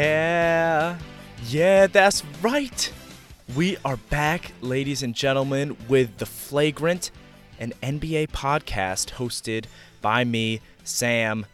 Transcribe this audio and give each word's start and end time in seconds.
Yeah, 0.00 0.98
yeah, 1.48 1.86
that's 1.86 2.24
right. 2.40 2.90
We 3.54 3.76
are 3.84 3.98
back, 3.98 4.52
ladies 4.62 5.02
and 5.02 5.14
gentlemen, 5.14 5.76
with 5.88 6.16
The 6.16 6.24
Flagrant, 6.24 7.10
an 7.58 7.74
NBA 7.82 8.28
podcast 8.28 9.10
hosted 9.16 9.66
by 10.00 10.24
me, 10.24 10.62
Sam. 10.84 11.44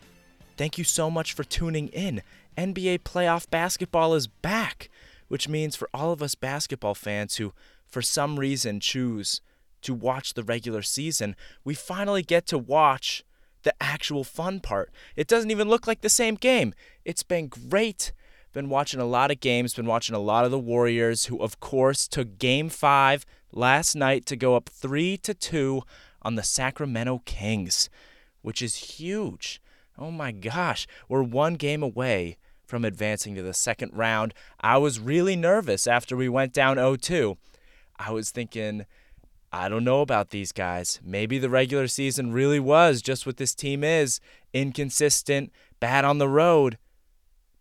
Thank 0.57 0.79
you 0.79 0.85
so 0.85 1.11
much 1.11 1.33
for 1.33 1.43
tuning 1.43 1.89
in. 1.89 2.23
NBA 2.57 3.01
playoff 3.01 3.51
basketball 3.51 4.15
is 4.15 4.29
back, 4.29 4.91
which 5.27 5.49
means 5.49 5.75
for 5.75 5.89
all 5.93 6.13
of 6.13 6.23
us 6.23 6.37
basketball 6.37 6.95
fans 6.95 7.39
who, 7.39 7.53
for 7.85 8.01
some 8.01 8.39
reason, 8.39 8.79
choose 8.79 9.41
to 9.83 9.93
watch 9.93 10.35
the 10.35 10.45
regular 10.45 10.83
season, 10.83 11.35
we 11.65 11.75
finally 11.75 12.23
get 12.23 12.47
to 12.47 12.59
watch 12.59 13.25
the 13.65 13.75
actual 13.83 14.23
fun 14.23 14.61
part. 14.61 14.93
It 15.17 15.27
doesn't 15.27 15.51
even 15.51 15.69
look 15.69 15.89
like 15.89 16.03
the 16.03 16.09
same 16.09 16.37
game. 16.37 16.75
It's 17.05 17.25
been 17.25 17.49
great. 17.49 18.13
Been 18.57 18.71
watching 18.71 19.01
a 19.01 19.05
lot 19.05 19.31
of 19.31 19.41
games, 19.41 19.75
been 19.75 19.85
watching 19.85 20.17
a 20.17 20.19
lot 20.19 20.47
of 20.47 20.51
the 20.51 20.59
Warriors, 20.59 21.27
who 21.27 21.37
of 21.43 21.61
course 21.61 22.09
took 22.09 22.39
game 22.39 22.71
five 22.71 23.27
last 23.53 23.95
night 23.95 24.25
to 24.25 24.35
go 24.35 24.57
up 24.57 24.71
three 24.71 25.19
to 25.19 25.35
two 25.35 25.83
on 26.23 26.37
the 26.37 26.43
Sacramento 26.43 27.21
Kings, 27.27 27.91
which 28.41 28.63
is 28.63 28.97
huge. 28.97 29.61
Oh 29.99 30.11
my 30.11 30.33
gosh, 30.33 30.87
we're 31.07 31.23
one 31.23 31.57
game 31.57 31.83
away 31.83 32.39
from 32.65 32.83
advancing 32.83 33.35
to 33.35 33.43
the 33.43 33.53
second 33.53 33.93
round. 33.93 34.33
I 34.59 34.79
was 34.79 35.01
really 35.01 35.37
nervous 35.37 35.87
after 35.87 36.17
we 36.17 36.31
went 36.31 36.55
down 36.55 36.77
0 36.77 36.97
2. 36.97 37.37
I 37.99 38.11
was 38.11 38.31
thinking, 38.31 38.87
I 39.53 39.69
don't 39.69 39.85
know 39.85 40.01
about 40.01 40.31
these 40.31 40.53
guys. 40.53 40.99
Maybe 41.05 41.39
the 41.39 41.51
regular 41.51 41.89
season 41.89 42.33
really 42.33 42.61
was 42.61 43.03
just 43.03 43.27
what 43.27 43.37
this 43.37 43.55
team 43.55 43.85
is 43.85 44.19
inconsistent, 44.55 45.53
bad 45.79 46.07
on 46.07 46.17
the 46.17 46.27
road. 46.27 46.79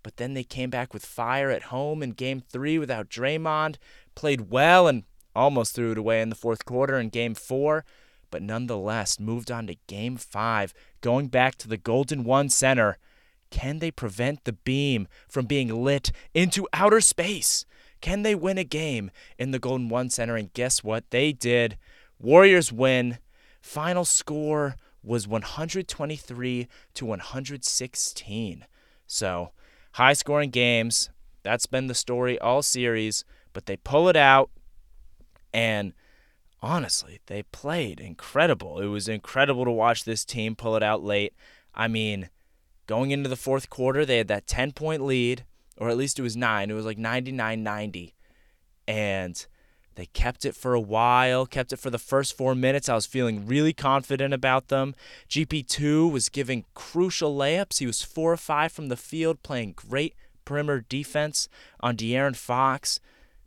But 0.06 0.18
then 0.18 0.36
they 0.36 0.44
came 0.44 0.70
back 0.70 0.94
with 0.94 1.04
fire 1.04 1.50
at 1.50 1.74
home 1.74 2.04
in 2.04 2.12
game 2.12 2.40
three 2.40 2.78
without 2.78 3.10
Draymond, 3.10 3.78
played 4.14 4.52
well 4.52 4.88
and 4.88 5.02
almost 5.36 5.74
threw 5.74 5.94
it 5.94 5.98
away 5.98 6.22
in 6.22 6.30
the 6.30 6.36
fourth 6.36 6.64
quarter 6.64 7.00
in 7.00 7.10
game 7.10 7.34
four, 7.34 7.84
but 8.30 8.44
nonetheless 8.44 9.20
moved 9.20 9.50
on 9.50 9.66
to 9.66 9.78
game 9.88 10.16
five, 10.16 10.76
going 11.02 11.28
back 11.28 11.56
to 11.56 11.68
the 11.68 11.76
Golden 11.76 12.24
1 12.24 12.50
Center. 12.50 13.00
Can 13.50 13.80
they 13.80 13.90
prevent 13.90 14.44
the 14.44 14.54
beam 14.54 15.08
from 15.28 15.48
being 15.48 15.70
lit 15.84 16.12
into 16.36 16.68
outer 16.72 17.02
space? 17.02 17.66
Can 18.00 18.22
they 18.22 18.36
win 18.36 18.60
a 18.60 18.64
game 18.64 19.10
in 19.40 19.50
the 19.50 19.58
Golden 19.58 19.90
1 19.90 20.12
Center? 20.12 20.36
And 20.36 20.54
guess 20.54 20.84
what? 20.84 21.10
They 21.10 21.32
did. 21.32 21.80
Warriors 22.20 22.72
win. 22.72 23.18
Final 23.60 24.06
score 24.06 24.76
was 25.02 25.28
123 25.28 26.68
to 26.94 27.06
116. 27.08 28.66
So, 29.08 29.52
high 29.96 30.14
scoring 30.14 30.50
games. 30.50 31.10
That's 31.44 31.66
been 31.66 31.88
the 31.88 31.96
story 31.96 32.38
all 32.40 32.62
series, 32.62 33.24
but 33.54 33.66
they 33.66 33.78
pull 33.78 34.10
it 34.10 34.18
out 34.18 34.50
and 35.54 35.94
honestly, 36.62 37.22
they 37.28 37.44
played 37.44 38.02
incredible. 38.02 38.82
It 38.82 38.88
was 38.88 39.08
incredible 39.08 39.64
to 39.64 39.72
watch 39.72 40.04
this 40.04 40.26
team 40.26 40.56
pull 40.56 40.76
it 40.76 40.84
out 40.84 41.02
late. 41.02 41.34
I 41.74 41.88
mean, 41.88 42.30
going 42.88 43.12
into 43.12 43.30
the 43.30 43.38
fourth 43.38 43.70
quarter, 43.70 44.06
they 44.06 44.18
had 44.18 44.28
that 44.28 44.48
10 44.48 44.74
point 44.74 45.02
lead, 45.02 45.46
or 45.78 45.88
at 45.88 45.98
least 45.98 46.20
it 46.20 46.24
was 46.24 46.36
nine. 46.36 46.70
It 46.70 46.74
was 46.74 46.86
like 46.86 46.98
99 46.98 47.64
90. 47.64 48.16
And 48.88 49.46
they 49.96 50.08
kept 50.08 50.46
it 50.46 50.56
for 50.56 50.74
a 50.74 50.80
while, 50.82 51.46
kept 51.46 51.72
it 51.72 51.80
for 51.80 51.90
the 51.90 51.98
first 51.98 52.36
four 52.36 52.54
minutes. 52.54 52.90
I 52.90 52.96
was 52.96 53.06
feeling 53.06 53.48
really 53.48 53.74
confident 53.74 54.34
about 54.34 54.68
them. 54.68 54.94
GP2 55.30 56.12
was 56.12 56.30
giving 56.30 56.66
crucial 56.74 57.36
layups. 57.36 57.80
He 57.80 57.88
was 57.88 58.02
four 58.02 58.34
or 58.34 58.38
five 58.38 58.72
from 58.72 58.90
the 58.90 58.98
field, 58.98 59.42
playing 59.42 59.74
great 59.76 60.14
perimeter 60.44 60.86
defense 60.88 61.48
on 61.80 61.96
De'Aaron 61.96 62.36
Fox. 62.36 63.00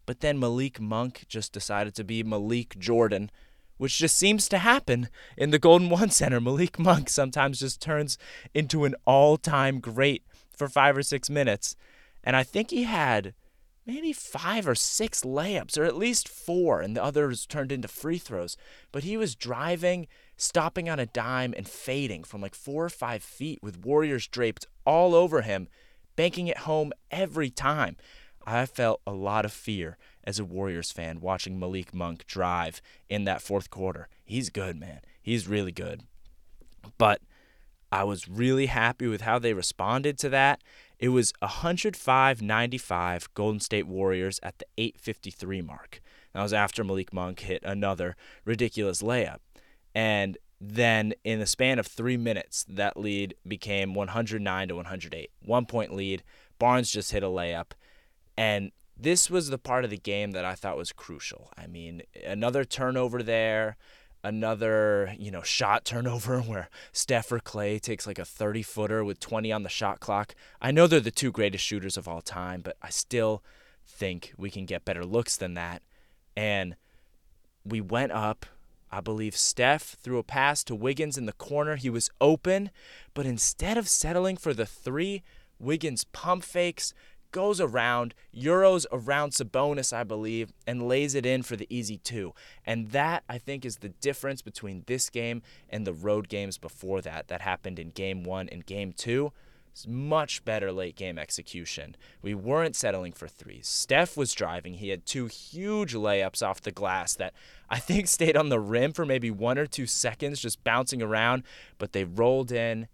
But 0.06 0.20
then 0.20 0.38
Malik 0.38 0.80
Monk 0.80 1.26
just 1.28 1.52
decided 1.52 1.94
to 1.96 2.04
be 2.04 2.22
Malik 2.22 2.78
Jordan, 2.78 3.30
which 3.76 3.98
just 3.98 4.16
seems 4.16 4.48
to 4.48 4.58
happen 4.58 5.10
in 5.36 5.50
the 5.50 5.58
Golden 5.58 5.90
1 5.90 6.10
Center. 6.10 6.40
Malik 6.40 6.78
Monk 6.78 7.10
sometimes 7.10 7.60
just 7.60 7.82
turns 7.82 8.16
into 8.54 8.84
an 8.84 8.94
all 9.04 9.36
time 9.36 9.80
great 9.80 10.22
for 10.56 10.66
five 10.66 10.96
or 10.96 11.02
six 11.02 11.28
minutes. 11.28 11.76
And 12.24 12.36
I 12.36 12.42
think 12.42 12.70
he 12.70 12.84
had 12.84 13.34
maybe 13.88 14.12
five 14.12 14.68
or 14.68 14.74
six 14.74 15.22
layups, 15.22 15.78
or 15.78 15.84
at 15.84 15.96
least 15.96 16.28
four, 16.28 16.82
and 16.82 16.94
the 16.94 17.02
others 17.02 17.46
turned 17.46 17.72
into 17.72 17.88
free 17.88 18.18
throws. 18.18 18.56
But 18.92 19.02
he 19.02 19.16
was 19.16 19.34
driving, 19.34 20.06
stopping 20.36 20.90
on 20.90 21.00
a 21.00 21.06
dime, 21.06 21.54
and 21.56 21.66
fading 21.66 22.22
from 22.22 22.42
like 22.42 22.54
four 22.54 22.84
or 22.84 22.90
five 22.90 23.22
feet 23.22 23.60
with 23.62 23.84
Warriors 23.84 24.28
draped 24.28 24.66
all 24.84 25.14
over 25.14 25.40
him, 25.40 25.68
banking 26.16 26.48
it 26.48 26.58
home 26.58 26.92
every 27.10 27.48
time. 27.48 27.96
I 28.46 28.66
felt 28.66 29.00
a 29.06 29.12
lot 29.12 29.46
of 29.46 29.52
fear 29.52 29.96
as 30.22 30.38
a 30.38 30.44
Warriors 30.44 30.92
fan 30.92 31.20
watching 31.20 31.58
Malik 31.58 31.94
Monk 31.94 32.26
drive 32.26 32.82
in 33.08 33.24
that 33.24 33.42
fourth 33.42 33.70
quarter. 33.70 34.08
He's 34.22 34.50
good, 34.50 34.78
man. 34.78 35.00
He's 35.22 35.48
really 35.48 35.72
good. 35.72 36.02
But 36.98 37.22
I 37.90 38.04
was 38.04 38.28
really 38.28 38.66
happy 38.66 39.06
with 39.06 39.22
how 39.22 39.38
they 39.38 39.54
responded 39.54 40.18
to 40.18 40.28
that. 40.28 40.62
It 40.98 41.10
was 41.10 41.32
105 41.40 42.42
95 42.42 43.34
Golden 43.34 43.60
State 43.60 43.86
Warriors 43.86 44.40
at 44.42 44.58
the 44.58 44.66
853 44.76 45.62
mark. 45.62 46.00
That 46.34 46.42
was 46.42 46.52
after 46.52 46.82
Malik 46.82 47.12
Monk 47.12 47.40
hit 47.40 47.62
another 47.64 48.16
ridiculous 48.44 49.02
layup. 49.02 49.38
And 49.94 50.38
then 50.60 51.14
in 51.24 51.38
the 51.38 51.46
span 51.46 51.78
of 51.78 51.86
three 51.86 52.16
minutes, 52.16 52.64
that 52.68 52.96
lead 52.96 53.34
became 53.46 53.94
109 53.94 54.68
to 54.68 54.74
108. 54.74 55.30
One 55.44 55.66
point 55.66 55.94
lead. 55.94 56.22
Barnes 56.58 56.90
just 56.90 57.12
hit 57.12 57.22
a 57.22 57.26
layup. 57.26 57.72
And 58.36 58.72
this 58.96 59.30
was 59.30 59.50
the 59.50 59.58
part 59.58 59.84
of 59.84 59.90
the 59.90 59.98
game 59.98 60.32
that 60.32 60.44
I 60.44 60.54
thought 60.54 60.76
was 60.76 60.92
crucial. 60.92 61.50
I 61.56 61.68
mean, 61.68 62.02
another 62.26 62.64
turnover 62.64 63.22
there 63.22 63.76
another, 64.22 65.14
you 65.18 65.30
know, 65.30 65.42
shot 65.42 65.84
turnover 65.84 66.40
where 66.42 66.68
Steph 66.92 67.32
or 67.32 67.40
Klay 67.40 67.80
takes 67.80 68.06
like 68.06 68.18
a 68.18 68.24
30 68.24 68.62
footer 68.62 69.04
with 69.04 69.20
20 69.20 69.52
on 69.52 69.62
the 69.62 69.68
shot 69.68 70.00
clock. 70.00 70.34
I 70.60 70.70
know 70.70 70.86
they're 70.86 71.00
the 71.00 71.10
two 71.10 71.32
greatest 71.32 71.64
shooters 71.64 71.96
of 71.96 72.08
all 72.08 72.20
time, 72.20 72.60
but 72.60 72.76
I 72.82 72.90
still 72.90 73.42
think 73.86 74.32
we 74.36 74.50
can 74.50 74.66
get 74.66 74.84
better 74.84 75.04
looks 75.04 75.36
than 75.36 75.54
that. 75.54 75.82
And 76.36 76.76
we 77.64 77.80
went 77.80 78.12
up. 78.12 78.46
I 78.90 79.00
believe 79.00 79.36
Steph 79.36 79.96
threw 80.02 80.18
a 80.18 80.22
pass 80.22 80.64
to 80.64 80.74
Wiggins 80.74 81.18
in 81.18 81.26
the 81.26 81.32
corner. 81.32 81.76
He 81.76 81.90
was 81.90 82.10
open, 82.20 82.70
but 83.12 83.26
instead 83.26 83.76
of 83.76 83.86
settling 83.88 84.38
for 84.38 84.54
the 84.54 84.64
three, 84.64 85.22
Wiggins 85.58 86.04
pump 86.04 86.42
fakes, 86.42 86.94
goes 87.32 87.60
around, 87.60 88.14
Euros 88.34 88.86
around 88.92 89.32
Sabonis, 89.32 89.92
I 89.92 90.04
believe, 90.04 90.52
and 90.66 90.88
lays 90.88 91.14
it 91.14 91.26
in 91.26 91.42
for 91.42 91.56
the 91.56 91.66
easy 91.70 91.98
two. 91.98 92.34
And 92.66 92.90
that, 92.90 93.24
I 93.28 93.38
think, 93.38 93.64
is 93.64 93.78
the 93.78 93.90
difference 93.90 94.42
between 94.42 94.84
this 94.86 95.10
game 95.10 95.42
and 95.68 95.86
the 95.86 95.92
road 95.92 96.28
games 96.28 96.58
before 96.58 97.00
that, 97.02 97.28
that 97.28 97.42
happened 97.42 97.78
in 97.78 97.90
game 97.90 98.24
one 98.24 98.48
and 98.48 98.64
game 98.64 98.92
two. 98.92 99.32
It's 99.78 99.86
much 99.86 100.44
better 100.44 100.72
late 100.72 100.96
game 100.96 101.18
execution. 101.18 101.94
We 102.20 102.34
weren't 102.34 102.74
settling 102.74 103.12
for 103.12 103.28
threes. 103.28 103.68
Steph 103.68 104.16
was 104.16 104.32
driving. 104.32 104.74
He 104.74 104.88
had 104.88 105.06
two 105.06 105.26
huge 105.26 105.94
layups 105.94 106.44
off 106.44 106.60
the 106.60 106.72
glass 106.72 107.14
that 107.14 107.32
I 107.70 107.78
think 107.78 108.08
stayed 108.08 108.36
on 108.36 108.48
the 108.48 108.58
rim 108.58 108.92
for 108.92 109.06
maybe 109.06 109.30
one 109.30 109.56
or 109.56 109.66
two 109.66 109.86
seconds, 109.86 110.40
just 110.40 110.64
bouncing 110.64 111.00
around, 111.00 111.44
but 111.78 111.92
they 111.92 112.02
rolled 112.02 112.50
in 112.50 112.88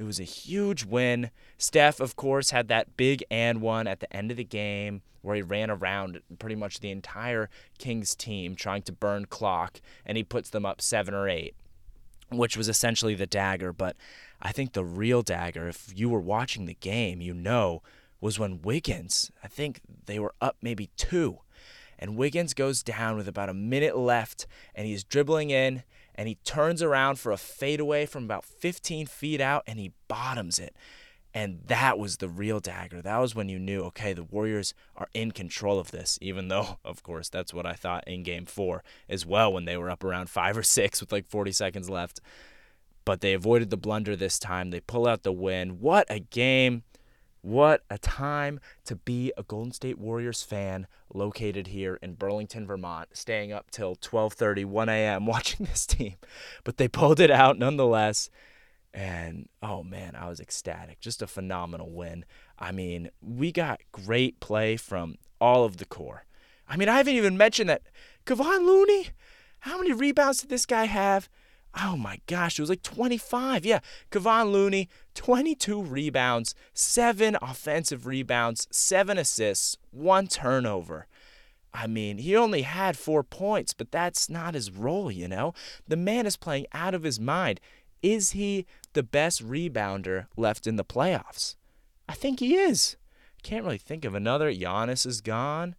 it 0.00 0.04
was 0.04 0.18
a 0.18 0.24
huge 0.24 0.86
win. 0.86 1.30
Steph, 1.58 2.00
of 2.00 2.16
course, 2.16 2.52
had 2.52 2.68
that 2.68 2.96
big 2.96 3.22
and 3.30 3.60
one 3.60 3.86
at 3.86 4.00
the 4.00 4.10
end 4.16 4.30
of 4.30 4.38
the 4.38 4.44
game 4.44 5.02
where 5.20 5.36
he 5.36 5.42
ran 5.42 5.70
around 5.70 6.22
pretty 6.38 6.54
much 6.54 6.80
the 6.80 6.90
entire 6.90 7.50
Kings 7.76 8.14
team 8.14 8.54
trying 8.54 8.80
to 8.80 8.92
burn 8.92 9.26
clock, 9.26 9.82
and 10.06 10.16
he 10.16 10.24
puts 10.24 10.48
them 10.48 10.64
up 10.64 10.80
seven 10.80 11.12
or 11.12 11.28
eight, 11.28 11.54
which 12.30 12.56
was 12.56 12.66
essentially 12.66 13.14
the 13.14 13.26
dagger. 13.26 13.74
But 13.74 13.94
I 14.40 14.52
think 14.52 14.72
the 14.72 14.86
real 14.86 15.20
dagger, 15.20 15.68
if 15.68 15.92
you 15.94 16.08
were 16.08 16.18
watching 16.18 16.64
the 16.64 16.72
game, 16.72 17.20
you 17.20 17.34
know, 17.34 17.82
was 18.22 18.38
when 18.38 18.62
Wiggins, 18.62 19.30
I 19.44 19.48
think 19.48 19.80
they 20.06 20.18
were 20.18 20.34
up 20.40 20.56
maybe 20.62 20.88
two, 20.96 21.40
and 21.98 22.16
Wiggins 22.16 22.54
goes 22.54 22.82
down 22.82 23.18
with 23.18 23.28
about 23.28 23.50
a 23.50 23.54
minute 23.54 23.98
left, 23.98 24.46
and 24.74 24.86
he's 24.86 25.04
dribbling 25.04 25.50
in 25.50 25.82
and 26.20 26.28
he 26.28 26.34
turns 26.44 26.82
around 26.82 27.18
for 27.18 27.32
a 27.32 27.38
fadeaway 27.38 28.04
from 28.04 28.24
about 28.24 28.44
15 28.44 29.06
feet 29.06 29.40
out 29.40 29.62
and 29.66 29.78
he 29.78 29.94
bottoms 30.06 30.58
it. 30.58 30.76
And 31.32 31.60
that 31.68 31.98
was 31.98 32.18
the 32.18 32.28
real 32.28 32.60
dagger. 32.60 33.00
That 33.00 33.16
was 33.16 33.34
when 33.34 33.48
you 33.48 33.58
knew, 33.58 33.80
okay, 33.84 34.12
the 34.12 34.24
Warriors 34.24 34.74
are 34.94 35.08
in 35.14 35.30
control 35.30 35.78
of 35.78 35.92
this, 35.92 36.18
even 36.20 36.48
though, 36.48 36.76
of 36.84 37.02
course, 37.02 37.30
that's 37.30 37.54
what 37.54 37.64
I 37.64 37.72
thought 37.72 38.06
in 38.06 38.22
game 38.22 38.44
four 38.44 38.84
as 39.08 39.24
well 39.24 39.50
when 39.50 39.64
they 39.64 39.78
were 39.78 39.88
up 39.88 40.04
around 40.04 40.28
five 40.28 40.58
or 40.58 40.62
six 40.62 41.00
with 41.00 41.10
like 41.10 41.26
40 41.26 41.52
seconds 41.52 41.88
left. 41.88 42.20
But 43.06 43.22
they 43.22 43.32
avoided 43.32 43.70
the 43.70 43.78
blunder 43.78 44.14
this 44.14 44.38
time. 44.38 44.72
They 44.72 44.80
pull 44.80 45.06
out 45.06 45.22
the 45.22 45.32
win. 45.32 45.80
What 45.80 46.06
a 46.10 46.20
game! 46.20 46.82
What 47.42 47.82
a 47.88 47.96
time 47.98 48.60
to 48.84 48.96
be 48.96 49.32
a 49.36 49.42
Golden 49.42 49.72
State 49.72 49.98
Warriors 49.98 50.42
fan 50.42 50.86
located 51.12 51.68
here 51.68 51.98
in 52.02 52.14
Burlington, 52.14 52.66
Vermont, 52.66 53.08
staying 53.14 53.52
up 53.52 53.70
till 53.70 53.96
12:30, 53.96 54.66
1 54.66 54.88
a.m. 54.88 55.26
watching 55.26 55.66
this 55.66 55.86
team. 55.86 56.16
But 56.64 56.76
they 56.76 56.88
pulled 56.88 57.20
it 57.20 57.30
out 57.30 57.58
nonetheless. 57.58 58.28
And 58.92 59.48
oh 59.62 59.82
man, 59.82 60.16
I 60.16 60.28
was 60.28 60.40
ecstatic. 60.40 61.00
Just 61.00 61.22
a 61.22 61.26
phenomenal 61.26 61.90
win. 61.90 62.24
I 62.58 62.72
mean, 62.72 63.10
we 63.22 63.52
got 63.52 63.80
great 63.92 64.40
play 64.40 64.76
from 64.76 65.16
all 65.40 65.64
of 65.64 65.78
the 65.78 65.86
core. 65.86 66.24
I 66.68 66.76
mean, 66.76 66.88
I 66.88 66.98
haven't 66.98 67.14
even 67.14 67.36
mentioned 67.36 67.70
that 67.70 67.82
Kevon 68.26 68.66
Looney, 68.66 69.08
how 69.60 69.78
many 69.78 69.92
rebounds 69.92 70.40
did 70.40 70.50
this 70.50 70.66
guy 70.66 70.84
have? 70.84 71.28
Oh 71.74 71.96
my 71.96 72.20
gosh, 72.26 72.58
it 72.58 72.62
was 72.62 72.70
like 72.70 72.82
25. 72.82 73.64
Yeah, 73.64 73.80
Kevon 74.10 74.50
Looney, 74.50 74.88
22 75.14 75.82
rebounds, 75.82 76.54
seven 76.74 77.36
offensive 77.40 78.06
rebounds, 78.06 78.66
seven 78.70 79.18
assists, 79.18 79.76
one 79.90 80.26
turnover. 80.26 81.06
I 81.72 81.86
mean, 81.86 82.18
he 82.18 82.36
only 82.36 82.62
had 82.62 82.98
four 82.98 83.22
points, 83.22 83.72
but 83.72 83.92
that's 83.92 84.28
not 84.28 84.54
his 84.54 84.72
role, 84.72 85.10
you 85.10 85.28
know? 85.28 85.54
The 85.86 85.96
man 85.96 86.26
is 86.26 86.36
playing 86.36 86.66
out 86.72 86.94
of 86.94 87.04
his 87.04 87.20
mind. 87.20 87.60
Is 88.02 88.32
he 88.32 88.66
the 88.92 89.04
best 89.04 89.46
rebounder 89.46 90.26
left 90.36 90.66
in 90.66 90.76
the 90.76 90.84
playoffs? 90.84 91.54
I 92.08 92.14
think 92.14 92.40
he 92.40 92.56
is. 92.56 92.96
Can't 93.42 93.64
really 93.64 93.78
think 93.78 94.04
of 94.04 94.14
another. 94.14 94.52
Giannis 94.52 95.06
is 95.06 95.20
gone. 95.20 95.76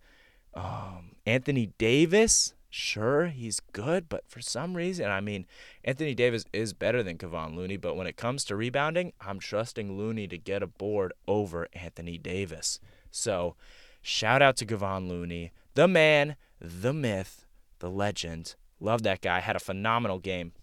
Um, 0.53 1.15
Anthony 1.25 1.73
Davis, 1.77 2.53
sure, 2.71 3.27
he's 3.27 3.59
good, 3.59 4.09
but 4.09 4.27
for 4.27 4.41
some 4.41 4.75
reason, 4.75 5.09
I 5.11 5.21
mean, 5.21 5.45
Anthony 5.83 6.15
Davis 6.15 6.45
is 6.51 6.73
better 6.73 7.03
than 7.03 7.17
Kevon 7.17 7.55
Looney, 7.55 7.77
but 7.77 7.95
when 7.95 8.07
it 8.07 8.17
comes 8.17 8.43
to 8.45 8.55
rebounding, 8.55 9.13
I'm 9.21 9.39
trusting 9.39 9.95
Looney 9.95 10.27
to 10.29 10.37
get 10.37 10.63
a 10.63 10.67
board 10.67 11.13
over 11.27 11.67
Anthony 11.73 12.17
Davis. 12.17 12.79
So, 13.11 13.55
shout 14.01 14.41
out 14.41 14.57
to 14.57 14.65
Kevon 14.65 15.07
Looney, 15.07 15.51
the 15.75 15.87
man, 15.87 16.37
the 16.59 16.93
myth, 16.93 17.45
the 17.79 17.89
legend. 17.89 18.55
Love 18.79 19.03
that 19.03 19.21
guy. 19.21 19.41
Had 19.41 19.55
a 19.55 19.59
phenomenal 19.59 20.19
game. 20.19 20.53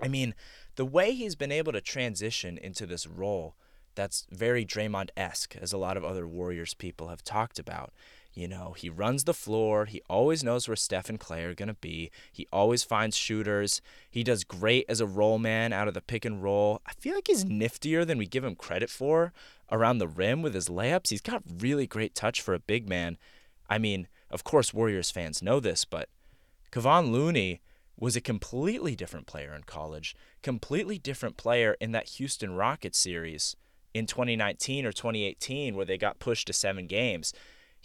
I 0.00 0.08
mean, 0.08 0.34
the 0.74 0.84
way 0.84 1.12
he's 1.12 1.36
been 1.36 1.52
able 1.52 1.72
to 1.72 1.80
transition 1.80 2.58
into 2.58 2.86
this 2.86 3.06
role 3.06 3.54
that's 3.94 4.26
very 4.30 4.64
Draymond 4.64 5.08
esque, 5.16 5.56
as 5.56 5.72
a 5.72 5.78
lot 5.78 5.96
of 5.96 6.04
other 6.04 6.28
Warriors 6.28 6.74
people 6.74 7.08
have 7.08 7.24
talked 7.24 7.58
about. 7.58 7.92
You 8.36 8.48
know, 8.48 8.74
he 8.76 8.90
runs 8.90 9.24
the 9.24 9.32
floor. 9.32 9.86
He 9.86 10.02
always 10.10 10.44
knows 10.44 10.68
where 10.68 10.76
Steph 10.76 11.08
and 11.08 11.18
Klay 11.18 11.44
are 11.44 11.54
going 11.54 11.68
to 11.68 11.74
be. 11.74 12.10
He 12.30 12.46
always 12.52 12.84
finds 12.84 13.16
shooters. 13.16 13.80
He 14.10 14.22
does 14.22 14.44
great 14.44 14.84
as 14.90 15.00
a 15.00 15.06
roll 15.06 15.38
man 15.38 15.72
out 15.72 15.88
of 15.88 15.94
the 15.94 16.02
pick 16.02 16.26
and 16.26 16.42
roll. 16.42 16.82
I 16.86 16.92
feel 16.92 17.14
like 17.14 17.28
he's 17.28 17.46
niftier 17.46 18.06
than 18.06 18.18
we 18.18 18.26
give 18.26 18.44
him 18.44 18.54
credit 18.54 18.90
for 18.90 19.32
around 19.72 19.98
the 19.98 20.06
rim 20.06 20.42
with 20.42 20.52
his 20.52 20.68
layups. 20.68 21.08
He's 21.08 21.22
got 21.22 21.44
really 21.60 21.86
great 21.86 22.14
touch 22.14 22.42
for 22.42 22.52
a 22.52 22.58
big 22.58 22.86
man. 22.86 23.16
I 23.70 23.78
mean, 23.78 24.06
of 24.30 24.44
course, 24.44 24.74
Warriors 24.74 25.10
fans 25.10 25.42
know 25.42 25.58
this, 25.58 25.86
but 25.86 26.10
Kevon 26.70 27.10
Looney 27.10 27.62
was 27.98 28.16
a 28.16 28.20
completely 28.20 28.94
different 28.94 29.26
player 29.26 29.54
in 29.54 29.62
college, 29.62 30.14
completely 30.42 30.98
different 30.98 31.38
player 31.38 31.74
in 31.80 31.92
that 31.92 32.10
Houston 32.10 32.54
Rockets 32.54 32.98
series 32.98 33.56
in 33.94 34.04
2019 34.04 34.84
or 34.84 34.92
2018 34.92 35.74
where 35.74 35.86
they 35.86 35.96
got 35.96 36.18
pushed 36.18 36.48
to 36.48 36.52
seven 36.52 36.86
games 36.86 37.32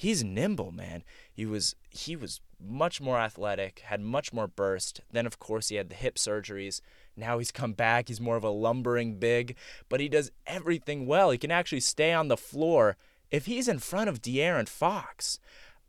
he's 0.01 0.23
nimble, 0.23 0.71
man. 0.71 1.03
He 1.31 1.45
was 1.45 1.75
he 1.91 2.15
was 2.15 2.41
much 2.59 2.99
more 2.99 3.19
athletic, 3.19 3.83
had 3.85 4.01
much 4.01 4.33
more 4.33 4.47
burst. 4.47 5.01
Then 5.11 5.27
of 5.27 5.37
course 5.37 5.69
he 5.69 5.75
had 5.75 5.89
the 5.89 5.95
hip 5.95 6.15
surgeries. 6.15 6.81
Now 7.15 7.37
he's 7.37 7.51
come 7.51 7.73
back. 7.73 8.07
He's 8.07 8.19
more 8.19 8.35
of 8.35 8.43
a 8.43 8.49
lumbering 8.49 9.19
big, 9.19 9.55
but 9.89 9.99
he 9.99 10.09
does 10.09 10.31
everything 10.47 11.05
well. 11.05 11.29
He 11.29 11.37
can 11.37 11.51
actually 11.51 11.81
stay 11.81 12.13
on 12.13 12.29
the 12.29 12.37
floor 12.37 12.97
if 13.29 13.45
he's 13.45 13.67
in 13.67 13.77
front 13.77 14.09
of 14.09 14.23
De'Aaron 14.23 14.67
Fox. 14.67 15.39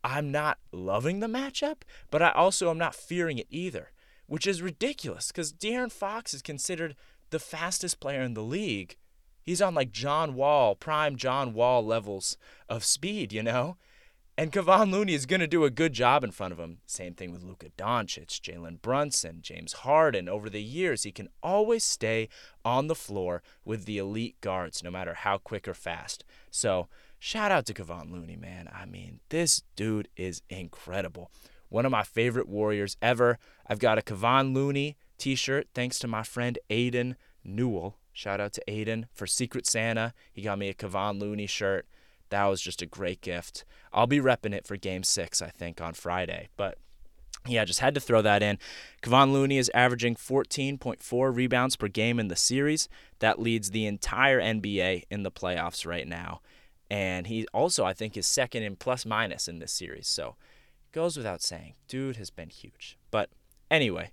I'm 0.04 0.30
not 0.30 0.58
loving 0.72 1.20
the 1.20 1.26
matchup, 1.26 1.82
but 2.10 2.20
I 2.20 2.32
also 2.32 2.68
am 2.68 2.76
not 2.76 2.94
fearing 2.94 3.38
it 3.38 3.46
either, 3.48 3.92
which 4.26 4.46
is 4.46 4.60
ridiculous 4.60 5.28
because 5.28 5.54
De'Aaron 5.54 5.92
Fox 5.92 6.34
is 6.34 6.42
considered 6.42 6.96
the 7.30 7.38
fastest 7.38 7.98
player 7.98 8.20
in 8.20 8.34
the 8.34 8.42
league. 8.42 8.96
He's 9.42 9.62
on 9.62 9.74
like 9.74 9.90
John 9.90 10.34
Wall, 10.34 10.74
prime 10.74 11.16
John 11.16 11.54
Wall 11.54 11.84
levels 11.84 12.36
of 12.68 12.84
speed, 12.84 13.32
you 13.32 13.42
know? 13.42 13.78
And 14.36 14.50
Kevon 14.50 14.90
Looney 14.90 15.12
is 15.12 15.26
going 15.26 15.40
to 15.40 15.46
do 15.46 15.64
a 15.64 15.70
good 15.70 15.92
job 15.92 16.24
in 16.24 16.30
front 16.30 16.52
of 16.52 16.58
him. 16.58 16.78
Same 16.86 17.12
thing 17.12 17.32
with 17.32 17.42
Luka 17.42 17.68
Doncic, 17.76 18.40
Jalen 18.40 18.80
Brunson, 18.80 19.40
James 19.42 19.74
Harden. 19.74 20.26
Over 20.26 20.48
the 20.48 20.62
years, 20.62 21.02
he 21.02 21.12
can 21.12 21.28
always 21.42 21.84
stay 21.84 22.30
on 22.64 22.86
the 22.86 22.94
floor 22.94 23.42
with 23.62 23.84
the 23.84 23.98
elite 23.98 24.40
guards, 24.40 24.82
no 24.82 24.90
matter 24.90 25.12
how 25.12 25.36
quick 25.36 25.68
or 25.68 25.74
fast. 25.74 26.24
So, 26.50 26.88
shout 27.18 27.52
out 27.52 27.66
to 27.66 27.74
Kevon 27.74 28.10
Looney, 28.10 28.36
man. 28.36 28.70
I 28.72 28.86
mean, 28.86 29.20
this 29.28 29.64
dude 29.76 30.08
is 30.16 30.40
incredible. 30.48 31.30
One 31.68 31.84
of 31.84 31.92
my 31.92 32.02
favorite 32.02 32.48
Warriors 32.48 32.96
ever. 33.02 33.38
I've 33.66 33.80
got 33.80 33.98
a 33.98 34.02
Kevon 34.02 34.54
Looney 34.54 34.96
t 35.18 35.34
shirt 35.34 35.68
thanks 35.74 35.98
to 35.98 36.08
my 36.08 36.22
friend 36.22 36.58
Aiden 36.70 37.16
Newell. 37.44 37.98
Shout 38.14 38.40
out 38.40 38.54
to 38.54 38.62
Aiden 38.66 39.04
for 39.12 39.26
Secret 39.26 39.66
Santa. 39.66 40.14
He 40.32 40.40
got 40.40 40.58
me 40.58 40.70
a 40.70 40.74
Kevon 40.74 41.20
Looney 41.20 41.46
shirt 41.46 41.86
that 42.32 42.46
was 42.46 42.60
just 42.60 42.80
a 42.82 42.86
great 42.86 43.20
gift. 43.20 43.64
I'll 43.92 44.06
be 44.06 44.18
repping 44.18 44.54
it 44.54 44.66
for 44.66 44.76
game 44.76 45.02
six, 45.02 45.42
I 45.42 45.50
think, 45.50 45.80
on 45.80 45.92
Friday. 45.92 46.48
But 46.56 46.78
yeah, 47.46 47.64
just 47.64 47.80
had 47.80 47.94
to 47.94 48.00
throw 48.00 48.22
that 48.22 48.42
in. 48.42 48.58
Kevon 49.02 49.32
Looney 49.32 49.58
is 49.58 49.70
averaging 49.74 50.16
14.4 50.16 51.36
rebounds 51.36 51.76
per 51.76 51.88
game 51.88 52.18
in 52.18 52.28
the 52.28 52.36
series. 52.36 52.88
That 53.18 53.38
leads 53.38 53.70
the 53.70 53.86
entire 53.86 54.40
NBA 54.40 55.04
in 55.10 55.24
the 55.24 55.30
playoffs 55.30 55.86
right 55.86 56.08
now. 56.08 56.40
And 56.90 57.26
he 57.26 57.46
also, 57.52 57.84
I 57.84 57.92
think, 57.92 58.16
is 58.16 58.26
second 58.26 58.62
in 58.62 58.76
plus 58.76 59.04
minus 59.04 59.46
in 59.46 59.58
this 59.58 59.72
series. 59.72 60.08
So 60.08 60.36
goes 60.92 61.16
without 61.16 61.42
saying, 61.42 61.74
dude 61.86 62.16
has 62.16 62.30
been 62.30 62.50
huge. 62.50 62.98
But 63.10 63.28
anyway, 63.70 64.10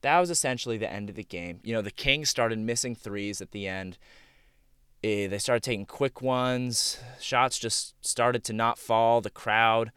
that 0.00 0.18
was 0.20 0.30
essentially 0.30 0.78
the 0.78 0.90
end 0.90 1.10
of 1.10 1.16
the 1.16 1.24
game. 1.24 1.60
You 1.64 1.74
know, 1.74 1.82
the 1.82 1.90
Kings 1.90 2.30
started 2.30 2.58
missing 2.58 2.94
threes 2.94 3.40
at 3.42 3.50
the 3.50 3.66
end. 3.66 3.98
Eh, 5.04 5.28
they 5.28 5.38
started 5.38 5.62
taking 5.62 5.86
quick 5.86 6.20
ones. 6.20 6.98
Shots 7.20 7.58
just 7.58 7.94
started 8.04 8.42
to 8.44 8.52
not 8.52 8.78
fall. 8.78 9.20
The 9.20 9.30
crowd 9.30 9.92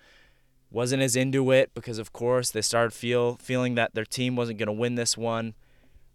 wasn't 0.69 1.01
as 1.01 1.15
into 1.15 1.51
it 1.51 1.71
because, 1.73 1.97
of 1.97 2.13
course, 2.13 2.51
they 2.51 2.61
started 2.61 2.93
feel 2.93 3.35
feeling 3.35 3.75
that 3.75 3.93
their 3.93 4.05
team 4.05 4.35
wasn't 4.35 4.59
going 4.59 4.67
to 4.67 4.73
win 4.73 4.95
this 4.95 5.17
one. 5.17 5.55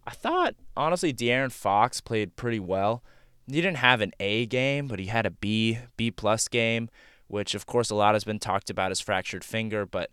I 0.05 0.11
thought 0.11 0.55
honestly, 0.75 1.13
De'Aaron 1.13 1.51
Fox 1.51 1.99
played 1.99 2.37
pretty 2.37 2.59
well. 2.59 3.03
He 3.45 3.61
didn't 3.61 3.77
have 3.77 4.01
an 4.01 4.13
A 4.19 4.45
game, 4.45 4.87
but 4.87 4.99
he 4.99 5.07
had 5.07 5.25
a 5.25 5.31
B 5.31 5.79
B 5.97 6.11
plus 6.11 6.47
game, 6.47 6.89
which 7.27 7.55
of 7.55 7.65
course 7.65 7.89
a 7.89 7.95
lot 7.95 8.15
has 8.15 8.23
been 8.23 8.39
talked 8.39 8.69
about 8.69 8.91
his 8.91 9.01
fractured 9.01 9.43
finger, 9.43 9.85
but 9.85 10.11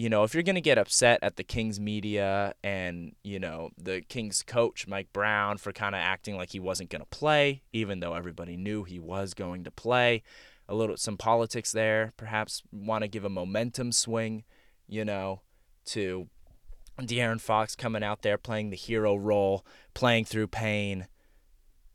you 0.00 0.08
know, 0.08 0.24
if 0.24 0.32
you're 0.32 0.42
going 0.42 0.54
to 0.54 0.62
get 0.62 0.78
upset 0.78 1.18
at 1.20 1.36
the 1.36 1.44
Kings 1.44 1.78
media 1.78 2.54
and, 2.64 3.14
you 3.22 3.38
know, 3.38 3.68
the 3.76 4.00
Kings 4.00 4.42
coach, 4.42 4.88
Mike 4.88 5.12
Brown, 5.12 5.58
for 5.58 5.72
kind 5.72 5.94
of 5.94 5.98
acting 5.98 6.38
like 6.38 6.52
he 6.52 6.58
wasn't 6.58 6.88
going 6.88 7.02
to 7.02 7.18
play, 7.18 7.60
even 7.74 8.00
though 8.00 8.14
everybody 8.14 8.56
knew 8.56 8.84
he 8.84 8.98
was 8.98 9.34
going 9.34 9.62
to 9.64 9.70
play, 9.70 10.22
a 10.66 10.74
little, 10.74 10.96
some 10.96 11.18
politics 11.18 11.70
there, 11.72 12.14
perhaps 12.16 12.62
want 12.72 13.02
to 13.02 13.08
give 13.08 13.26
a 13.26 13.28
momentum 13.28 13.92
swing, 13.92 14.44
you 14.88 15.04
know, 15.04 15.42
to 15.84 16.28
De'Aaron 16.98 17.38
Fox 17.38 17.76
coming 17.76 18.02
out 18.02 18.22
there 18.22 18.38
playing 18.38 18.70
the 18.70 18.76
hero 18.76 19.14
role, 19.16 19.66
playing 19.92 20.24
through 20.24 20.46
pain. 20.46 21.08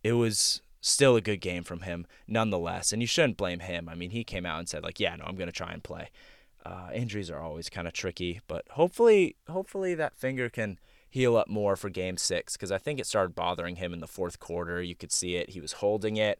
It 0.04 0.14
was 0.14 0.62
still 0.80 1.16
a 1.16 1.22
good 1.22 1.42
game 1.42 1.64
from 1.64 1.82
him, 1.82 2.06
nonetheless. 2.28 2.94
And 2.94 3.02
you 3.02 3.08
shouldn't 3.08 3.38
blame 3.38 3.62
him. 3.62 3.90
I 3.90 3.96
mean, 3.96 4.12
he 4.12 4.24
came 4.24 4.46
out 4.46 4.60
and 4.60 4.70
said, 4.70 4.84
like, 4.84 5.00
yeah, 5.00 5.16
no, 5.16 5.26
I'm 5.26 5.38
going 5.38 5.48
to 5.48 5.52
try 5.52 5.74
and 5.74 5.84
play. 5.84 6.12
Uh, 6.66 6.90
injuries 6.94 7.30
are 7.30 7.40
always 7.40 7.70
kind 7.70 7.88
of 7.88 7.94
tricky, 7.94 8.42
but 8.48 8.66
hopefully, 8.72 9.36
hopefully 9.48 9.94
that 9.94 10.16
finger 10.16 10.50
can 10.50 10.80
heal 11.08 11.38
up 11.38 11.48
more 11.48 11.76
for 11.76 11.90
Game 11.90 12.18
Six 12.18 12.58
because 12.58 12.72
I 12.72 12.80
think 12.80 13.00
it 13.00 13.06
started 13.06 13.36
bothering 13.36 13.76
him 13.76 13.94
in 13.94 14.00
the 14.00 14.08
fourth 14.08 14.40
quarter. 14.40 14.82
You 14.82 14.96
could 14.96 15.12
see 15.12 15.36
it; 15.36 15.52
he 15.52 15.62
was 15.62 15.74
holding 15.74 16.18
it, 16.18 16.40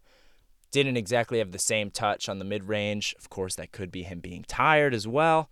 didn't 0.72 0.98
exactly 0.98 1.38
have 1.38 1.52
the 1.52 1.60
same 1.60 1.92
touch 1.92 2.28
on 2.28 2.40
the 2.40 2.46
mid 2.46 2.64
range. 2.64 3.14
Of 3.20 3.30
course, 3.30 3.56
that 3.56 3.72
could 3.72 3.92
be 3.92 4.04
him 4.04 4.20
being 4.20 4.44
tired 4.48 4.96
as 4.96 5.08
well, 5.08 5.50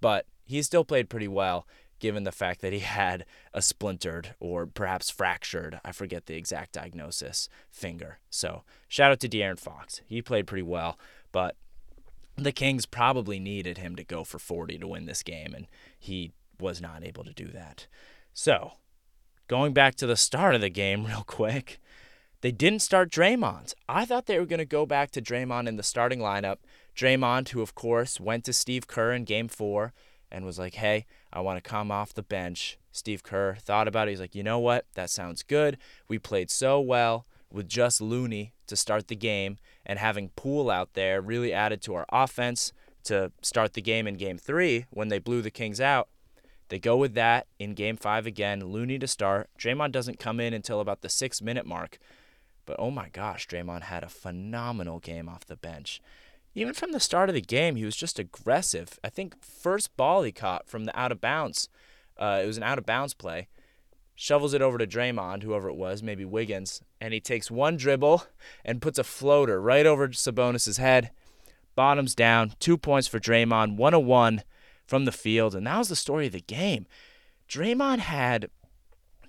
but 0.00 0.26
he 0.46 0.62
still 0.62 0.84
played 0.84 1.10
pretty 1.10 1.28
well 1.28 1.66
given 2.00 2.24
the 2.24 2.32
fact 2.32 2.60
that 2.62 2.72
he 2.72 2.78
had 3.00 3.24
a 3.54 3.62
splintered 3.62 4.34
or 4.40 4.66
perhaps 4.66 5.10
fractured, 5.10 5.78
I 5.84 5.92
forget 5.92 6.26
the 6.26 6.34
exact 6.34 6.72
diagnosis, 6.72 7.48
finger. 7.70 8.18
So 8.30 8.64
shout 8.88 9.12
out 9.12 9.20
to 9.20 9.28
De'Aaron 9.28 9.58
Fox. 9.58 10.00
He 10.06 10.20
played 10.22 10.46
pretty 10.46 10.62
well, 10.62 10.98
but 11.30 11.54
the 12.36 12.52
Kings 12.52 12.86
probably 12.86 13.38
needed 13.38 13.78
him 13.78 13.96
to 13.96 14.04
go 14.04 14.24
for 14.24 14.38
40 14.38 14.78
to 14.78 14.86
win 14.86 15.06
this 15.06 15.22
game, 15.22 15.54
and 15.54 15.66
he 15.98 16.32
was 16.58 16.80
not 16.80 17.04
able 17.04 17.24
to 17.24 17.32
do 17.32 17.48
that. 17.48 17.86
So, 18.32 18.72
going 19.48 19.72
back 19.72 19.94
to 19.96 20.06
the 20.06 20.16
start 20.16 20.54
of 20.54 20.60
the 20.60 20.70
game, 20.70 21.04
real 21.06 21.24
quick, 21.26 21.80
they 22.40 22.52
didn't 22.52 22.80
start 22.80 23.10
Draymond. 23.10 23.74
I 23.88 24.04
thought 24.04 24.26
they 24.26 24.38
were 24.38 24.46
going 24.46 24.58
to 24.58 24.64
go 24.64 24.86
back 24.86 25.10
to 25.12 25.22
Draymond 25.22 25.68
in 25.68 25.76
the 25.76 25.82
starting 25.82 26.20
lineup. 26.20 26.58
Draymond, 26.96 27.50
who 27.50 27.60
of 27.60 27.74
course 27.74 28.18
went 28.18 28.44
to 28.44 28.52
Steve 28.52 28.86
Kerr 28.86 29.12
in 29.12 29.24
game 29.24 29.48
four 29.48 29.92
and 30.30 30.44
was 30.44 30.58
like, 30.58 30.74
hey, 30.74 31.06
I 31.32 31.40
want 31.40 31.62
to 31.62 31.68
come 31.68 31.90
off 31.90 32.14
the 32.14 32.22
bench. 32.22 32.78
Steve 32.92 33.22
Kerr 33.22 33.56
thought 33.56 33.88
about 33.88 34.08
it. 34.08 34.12
He's 34.12 34.20
like, 34.20 34.34
you 34.34 34.42
know 34.42 34.58
what? 34.58 34.86
That 34.94 35.10
sounds 35.10 35.42
good. 35.42 35.78
We 36.08 36.18
played 36.18 36.50
so 36.50 36.80
well 36.80 37.26
with 37.52 37.68
just 37.68 38.00
Looney 38.00 38.52
to 38.70 38.76
start 38.76 39.08
the 39.08 39.16
game, 39.16 39.58
and 39.84 39.98
having 39.98 40.30
Poole 40.30 40.70
out 40.70 40.94
there 40.94 41.20
really 41.20 41.52
added 41.52 41.82
to 41.82 41.94
our 41.94 42.06
offense 42.10 42.72
to 43.04 43.32
start 43.42 43.74
the 43.74 43.82
game 43.82 44.06
in 44.06 44.14
game 44.14 44.38
three 44.38 44.86
when 44.90 45.08
they 45.08 45.18
blew 45.18 45.42
the 45.42 45.50
Kings 45.50 45.80
out. 45.80 46.08
They 46.68 46.78
go 46.78 46.96
with 46.96 47.14
that 47.14 47.46
in 47.58 47.74
game 47.74 47.96
five 47.96 48.26
again. 48.26 48.64
Looney 48.64 48.98
to 48.98 49.08
start. 49.08 49.50
Draymond 49.58 49.92
doesn't 49.92 50.20
come 50.20 50.38
in 50.38 50.54
until 50.54 50.80
about 50.80 51.02
the 51.02 51.08
six 51.08 51.42
minute 51.42 51.66
mark. 51.66 51.98
But 52.64 52.76
oh 52.78 52.90
my 52.90 53.08
gosh, 53.08 53.48
Draymond 53.48 53.82
had 53.82 54.04
a 54.04 54.08
phenomenal 54.08 55.00
game 55.00 55.28
off 55.28 55.44
the 55.44 55.56
bench. 55.56 56.00
Even 56.54 56.72
from 56.74 56.92
the 56.92 57.00
start 57.00 57.28
of 57.28 57.34
the 57.34 57.40
game, 57.40 57.76
he 57.76 57.84
was 57.84 57.96
just 57.96 58.18
aggressive. 58.18 58.98
I 59.02 59.08
think 59.08 59.42
first 59.42 59.96
ball 59.96 60.22
he 60.22 60.32
caught 60.32 60.68
from 60.68 60.84
the 60.84 60.98
out 60.98 61.12
of 61.12 61.20
bounds, 61.20 61.68
uh, 62.16 62.40
it 62.42 62.46
was 62.46 62.56
an 62.56 62.62
out 62.62 62.78
of 62.78 62.86
bounds 62.86 63.14
play. 63.14 63.48
Shovels 64.14 64.54
it 64.54 64.62
over 64.62 64.78
to 64.78 64.86
Draymond, 64.86 65.42
whoever 65.42 65.68
it 65.68 65.76
was, 65.76 66.02
maybe 66.02 66.24
Wiggins, 66.24 66.82
and 67.00 67.14
he 67.14 67.20
takes 67.20 67.50
one 67.50 67.76
dribble 67.76 68.24
and 68.64 68.82
puts 68.82 68.98
a 68.98 69.04
floater 69.04 69.60
right 69.60 69.86
over 69.86 70.08
Sabonis's 70.08 70.76
head. 70.76 71.10
Bottoms 71.74 72.14
down, 72.14 72.52
two 72.60 72.76
points 72.76 73.08
for 73.08 73.18
Draymond, 73.18 73.76
101 73.76 74.42
from 74.86 75.04
the 75.04 75.12
field, 75.12 75.54
and 75.54 75.66
that 75.66 75.78
was 75.78 75.88
the 75.88 75.96
story 75.96 76.26
of 76.26 76.32
the 76.32 76.40
game. 76.40 76.86
Draymond 77.48 78.00
had 78.00 78.50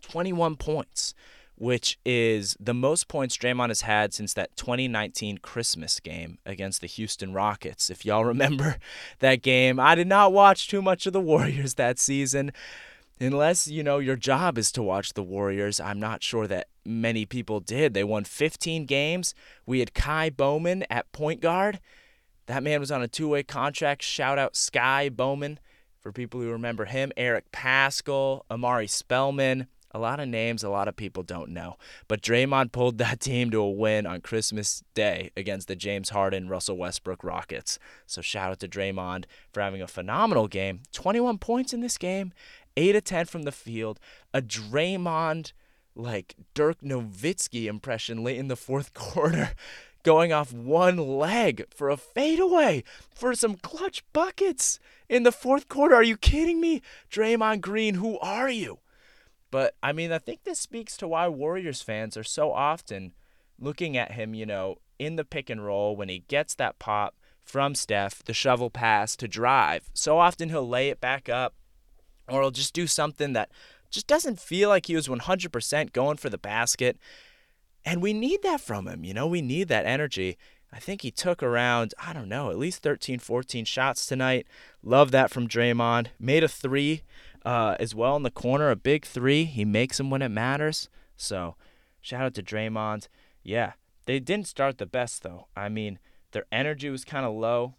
21 0.01 0.57
points, 0.57 1.13
which 1.55 1.97
is 2.03 2.57
the 2.59 2.73
most 2.73 3.07
points 3.07 3.37
Draymond 3.37 3.69
has 3.69 3.81
had 3.81 4.13
since 4.13 4.33
that 4.33 4.55
2019 4.57 5.37
Christmas 5.37 5.99
game 5.99 6.39
against 6.45 6.81
the 6.81 6.87
Houston 6.87 7.33
Rockets. 7.33 7.89
If 7.89 8.05
y'all 8.05 8.25
remember 8.33 8.77
that 9.19 9.43
game, 9.43 9.79
I 9.79 9.95
did 9.95 10.07
not 10.07 10.33
watch 10.33 10.67
too 10.67 10.81
much 10.81 11.05
of 11.05 11.13
the 11.13 11.21
Warriors 11.21 11.75
that 11.75 11.99
season. 11.99 12.51
Unless, 13.21 13.67
you 13.67 13.83
know, 13.83 13.99
your 13.99 14.15
job 14.15 14.57
is 14.57 14.71
to 14.71 14.81
watch 14.81 15.13
the 15.13 15.21
Warriors, 15.21 15.79
I'm 15.79 15.99
not 15.99 16.23
sure 16.23 16.47
that 16.47 16.69
many 16.83 17.23
people 17.23 17.59
did. 17.59 17.93
They 17.93 18.03
won 18.03 18.23
15 18.23 18.87
games. 18.87 19.35
We 19.67 19.77
had 19.77 19.93
Ky 19.93 20.31
Bowman 20.31 20.85
at 20.89 21.11
point 21.11 21.39
guard. 21.39 21.79
That 22.47 22.63
man 22.63 22.79
was 22.79 22.91
on 22.91 23.03
a 23.03 23.07
two 23.07 23.27
way 23.27 23.43
contract. 23.43 24.01
Shout 24.01 24.39
out 24.39 24.59
Ky 24.73 25.09
Bowman 25.09 25.59
for 25.99 26.11
people 26.11 26.41
who 26.41 26.49
remember 26.49 26.85
him. 26.85 27.11
Eric 27.15 27.51
Paschall, 27.51 28.41
Omari 28.49 28.87
Spellman. 28.87 29.67
A 29.93 29.99
lot 29.99 30.21
of 30.21 30.29
names 30.29 30.63
a 30.63 30.69
lot 30.69 30.87
of 30.87 30.95
people 30.95 31.21
don't 31.21 31.49
know. 31.49 31.75
But 32.07 32.21
Draymond 32.21 32.71
pulled 32.71 32.97
that 32.97 33.19
team 33.21 33.51
to 33.51 33.59
a 33.59 33.69
win 33.69 34.05
on 34.05 34.21
Christmas 34.21 34.83
Day 34.93 35.31
against 35.35 35.67
the 35.67 35.75
James 35.75 36.09
Harden 36.09 36.47
Russell 36.47 36.77
Westbrook 36.77 37.23
Rockets. 37.23 37.77
So 38.05 38.21
shout 38.21 38.51
out 38.51 38.59
to 38.61 38.67
Draymond 38.67 39.25
for 39.51 39.61
having 39.61 39.81
a 39.81 39.87
phenomenal 39.87 40.47
game. 40.47 40.81
21 40.93 41.37
points 41.39 41.73
in 41.73 41.81
this 41.81 41.97
game, 41.97 42.31
8 42.77 42.95
of 42.95 43.03
10 43.03 43.25
from 43.25 43.43
the 43.43 43.51
field, 43.51 43.99
a 44.33 44.41
Draymond 44.41 45.53
like 45.95 46.35
Dirk 46.53 46.81
Nowitzki 46.81 47.65
impression 47.65 48.23
late 48.23 48.37
in 48.37 48.47
the 48.47 48.55
fourth 48.55 48.93
quarter 48.95 49.51
going 50.03 50.33
off 50.33 50.51
one 50.51 50.97
leg 50.97 51.65
for 51.69 51.89
a 51.89 51.97
fadeaway 51.97 52.83
for 53.13 53.35
some 53.35 53.55
clutch 53.55 54.03
buckets 54.13 54.79
in 55.09 55.23
the 55.23 55.31
fourth 55.31 55.67
quarter. 55.67 55.95
Are 55.95 56.03
you 56.03 56.17
kidding 56.17 56.59
me? 56.59 56.81
Draymond 57.11 57.61
Green, 57.61 57.95
who 57.95 58.17
are 58.19 58.49
you? 58.49 58.79
But 59.51 59.75
I 59.83 59.91
mean, 59.91 60.11
I 60.11 60.17
think 60.17 60.43
this 60.43 60.59
speaks 60.59 60.95
to 60.97 61.07
why 61.07 61.27
Warriors 61.27 61.81
fans 61.81 62.15
are 62.15 62.23
so 62.23 62.51
often 62.51 63.13
looking 63.59 63.97
at 63.97 64.13
him, 64.13 64.33
you 64.33 64.45
know, 64.45 64.77
in 64.97 65.17
the 65.17 65.25
pick 65.25 65.49
and 65.49 65.63
roll 65.63 65.95
when 65.95 66.09
he 66.09 66.19
gets 66.27 66.55
that 66.55 66.79
pop 66.79 67.15
from 67.43 67.75
Steph, 67.75 68.23
the 68.23 68.33
shovel 68.33 68.69
pass 68.69 69.15
to 69.17 69.27
drive. 69.27 69.89
So 69.93 70.19
often 70.19 70.49
he'll 70.49 70.67
lay 70.67 70.89
it 70.89 71.01
back 71.01 71.27
up 71.27 71.55
or 72.27 72.41
he'll 72.41 72.51
just 72.51 72.73
do 72.73 72.87
something 72.87 73.33
that 73.33 73.51
just 73.89 74.07
doesn't 74.07 74.39
feel 74.39 74.69
like 74.69 74.85
he 74.85 74.95
was 74.95 75.07
100% 75.07 75.93
going 75.93 76.17
for 76.17 76.29
the 76.29 76.37
basket. 76.37 76.97
And 77.83 78.01
we 78.01 78.13
need 78.13 78.41
that 78.43 78.61
from 78.61 78.87
him. 78.87 79.03
You 79.03 79.13
know, 79.13 79.27
we 79.27 79.41
need 79.41 79.67
that 79.67 79.85
energy. 79.85 80.37
I 80.73 80.79
think 80.79 81.01
he 81.01 81.11
took 81.11 81.43
around, 81.43 81.93
I 81.99 82.13
don't 82.13 82.29
know, 82.29 82.49
at 82.49 82.57
least 82.57 82.81
13, 82.81 83.19
14 83.19 83.65
shots 83.65 84.05
tonight. 84.05 84.47
Love 84.81 85.11
that 85.11 85.29
from 85.29 85.47
Draymond. 85.47 86.07
Made 86.19 86.43
a 86.43 86.47
three 86.47 87.01
uh, 87.43 87.75
as 87.79 87.93
well 87.93 88.15
in 88.15 88.23
the 88.23 88.31
corner, 88.31 88.69
a 88.69 88.75
big 88.75 89.05
three. 89.05 89.43
He 89.43 89.65
makes 89.65 89.97
them 89.97 90.09
when 90.09 90.21
it 90.21 90.29
matters. 90.29 90.89
So 91.17 91.55
shout 91.99 92.23
out 92.23 92.33
to 92.35 92.43
Draymond. 92.43 93.07
Yeah, 93.43 93.73
they 94.05 94.19
didn't 94.19 94.47
start 94.47 94.77
the 94.77 94.85
best, 94.85 95.23
though. 95.23 95.47
I 95.57 95.67
mean, 95.67 95.99
their 96.31 96.45
energy 96.51 96.89
was 96.89 97.03
kind 97.03 97.25
of 97.25 97.33
low. 97.33 97.75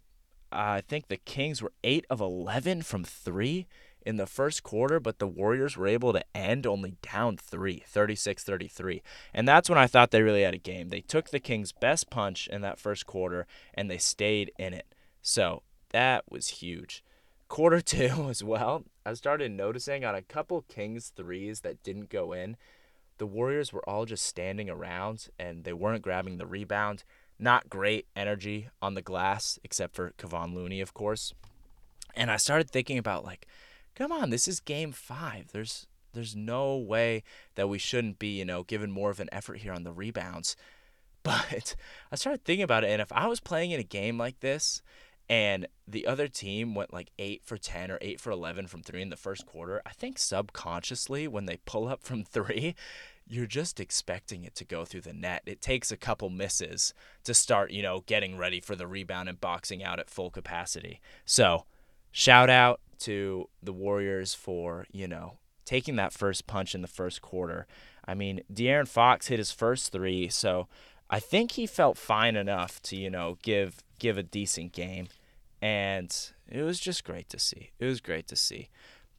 Uh, 0.53 0.77
I 0.77 0.83
think 0.87 1.09
the 1.09 1.17
Kings 1.17 1.63
were 1.63 1.73
8 1.83 2.05
of 2.11 2.21
11 2.21 2.83
from 2.83 3.05
three 3.05 3.67
in 4.05 4.17
the 4.17 4.27
first 4.27 4.63
quarter, 4.63 5.01
but 5.01 5.19
the 5.19 5.27
Warriors 5.27 5.77
were 5.77 5.87
able 5.87 6.13
to 6.13 6.25
end 6.35 6.67
only 6.67 6.97
down 7.03 7.37
three, 7.37 7.83
36 7.87 8.45
33. 8.45 9.03
And 9.33 9.47
that's 9.47 9.69
when 9.69 9.79
I 9.79 9.87
thought 9.87 10.11
they 10.11 10.23
really 10.23 10.43
had 10.43 10.55
a 10.55 10.59
game. 10.59 10.89
They 10.89 11.01
took 11.01 11.31
the 11.31 11.41
Kings' 11.41 11.73
best 11.73 12.11
punch 12.11 12.49
in 12.49 12.61
that 12.63 12.79
first 12.79 13.07
quarter 13.07 13.47
and 13.75 13.91
they 13.91 13.99
stayed 13.99 14.53
in 14.59 14.75
it. 14.75 14.87
So 15.23 15.63
that 15.91 16.25
was 16.31 16.49
huge. 16.49 17.05
Quarter 17.49 17.81
two 17.83 18.29
as 18.29 18.43
well, 18.43 18.85
I 19.05 19.15
started 19.15 19.53
noticing 19.53 20.05
on 20.05 20.15
a 20.15 20.23
couple 20.23 20.63
Kings 20.63 21.13
threes 21.15 21.61
that 21.61 21.83
didn't 21.83 22.09
go 22.09 22.33
in, 22.33 22.57
the 23.19 23.27
Warriors 23.27 23.73
were 23.73 23.89
all 23.89 24.05
just 24.05 24.25
standing 24.25 24.69
around 24.69 25.29
and 25.39 25.65
they 25.65 25.73
weren't 25.73 26.03
grabbing 26.03 26.39
the 26.39 26.47
rebound. 26.47 27.05
Not 27.39 27.71
great 27.71 28.07
energy 28.17 28.69
on 28.81 28.95
the 28.95 29.03
glass, 29.03 29.59
except 29.65 29.95
for 29.95 30.13
Kevon 30.19 30.55
Looney, 30.55 30.81
of 30.81 30.95
course. 30.95 31.35
And 32.15 32.31
I 32.31 32.37
started 32.37 32.71
thinking 32.71 32.99
about 32.99 33.25
like, 33.25 33.47
come 33.95 34.13
on, 34.13 34.31
this 34.31 34.49
is 34.49 34.61
game 34.61 34.93
five. 34.93 35.51
There's 35.53 35.87
there's 36.13 36.37
no 36.37 36.77
way 36.77 37.23
that 37.55 37.69
we 37.69 37.79
shouldn't 37.79 38.19
be, 38.19 38.39
you 38.39 38.45
know, 38.45 38.63
given 38.63 38.91
more 38.91 39.11
of 39.11 39.21
an 39.21 39.31
effort 39.33 39.59
here 39.59 39.73
on 39.73 39.85
the 39.85 39.93
rebounds. 39.93 40.57
But 41.25 41.77
I 42.11 42.17
started 42.17 42.45
thinking 42.45 42.65
about 42.65 42.83
it, 42.83 42.91
and 42.91 43.01
if 43.01 43.13
I 43.13 43.29
was 43.29 43.39
playing 43.39 43.71
in 43.71 43.79
a 43.79 43.85
game 43.85 44.19
like 44.19 44.41
this 44.41 44.83
and 45.29 45.69
the 45.87 46.05
other 46.05 46.27
team 46.27 46.75
went 46.75 46.93
like 46.93 47.13
8 47.17 47.43
for 47.45 47.57
10 47.57 47.93
or 47.93 47.99
8 48.01 48.21
for 48.21 48.33
11 48.33 48.67
from 48.67 48.83
3 48.83 49.01
in 49.01 49.11
the 49.11 49.17
first 49.17 49.47
quarter, 49.47 49.81
I 49.87 49.91
think 49.91 50.19
subconsciously 50.19 51.29
when 51.29 51.47
they 51.47 51.59
pull 51.65 51.87
up 51.87 52.03
from 52.03 52.25
3, 52.25 52.75
you're 53.29 53.47
just 53.47 53.79
expecting 53.79 54.43
it 54.45 54.57
to 54.57 54.65
go 54.65 54.85
through 54.85 55.03
the 55.03 55.13
net. 55.13 55.43
It 55.47 55.61
takes 55.61 55.93
a 55.93 55.97
couple 55.97 56.29
misses 56.29 56.93
to 57.23 57.35
start, 57.35 57.71
you 57.71 57.83
know, 57.83 58.03
getting 58.07 58.37
ready 58.37 58.61
for 58.61 58.75
the 58.75 58.89
rebound 58.89 59.29
and 59.29 59.41
boxing 59.41 59.85
out 59.85 60.01
at 60.01 60.11
full 60.11 60.31
capacity. 60.31 61.01
So, 61.25 61.67
shout 62.11 62.51
out 62.51 62.81
to 63.03 63.49
the 63.63 63.73
Warriors 63.73 64.35
for, 64.35 64.87
you 64.93 65.07
know, 65.07 65.39
taking 65.65 65.97
that 65.97 66.13
first 66.13 66.47
punch 66.47 66.75
in 66.75 66.83
the 66.83 66.89
first 66.89 67.23
quarter. 67.23 67.67
I 68.05 68.15
mean, 68.15 68.43
De'Aaron 68.53 68.89
Fox 68.89 69.29
hit 69.29 69.39
his 69.39 69.53
first 69.53 69.93
three, 69.93 70.29
so 70.29 70.69
I 71.09 71.21
think 71.21 71.53
he 71.53 71.67
felt 71.67 71.99
fine 71.99 72.37
enough 72.37 72.81
to, 72.83 72.97
you 72.97 73.11
know, 73.11 73.39
give 73.43 73.83
give 73.99 74.19
a 74.19 74.23
decent 74.23 74.73
game. 74.73 75.09
And 75.61 76.15
it 76.49 76.63
was 76.63 76.81
just 76.81 77.05
great 77.05 77.29
to 77.29 77.39
see. 77.39 77.71
It 77.79 77.87
was 77.87 78.01
great 78.01 78.27
to 78.29 78.37
see. 78.37 78.69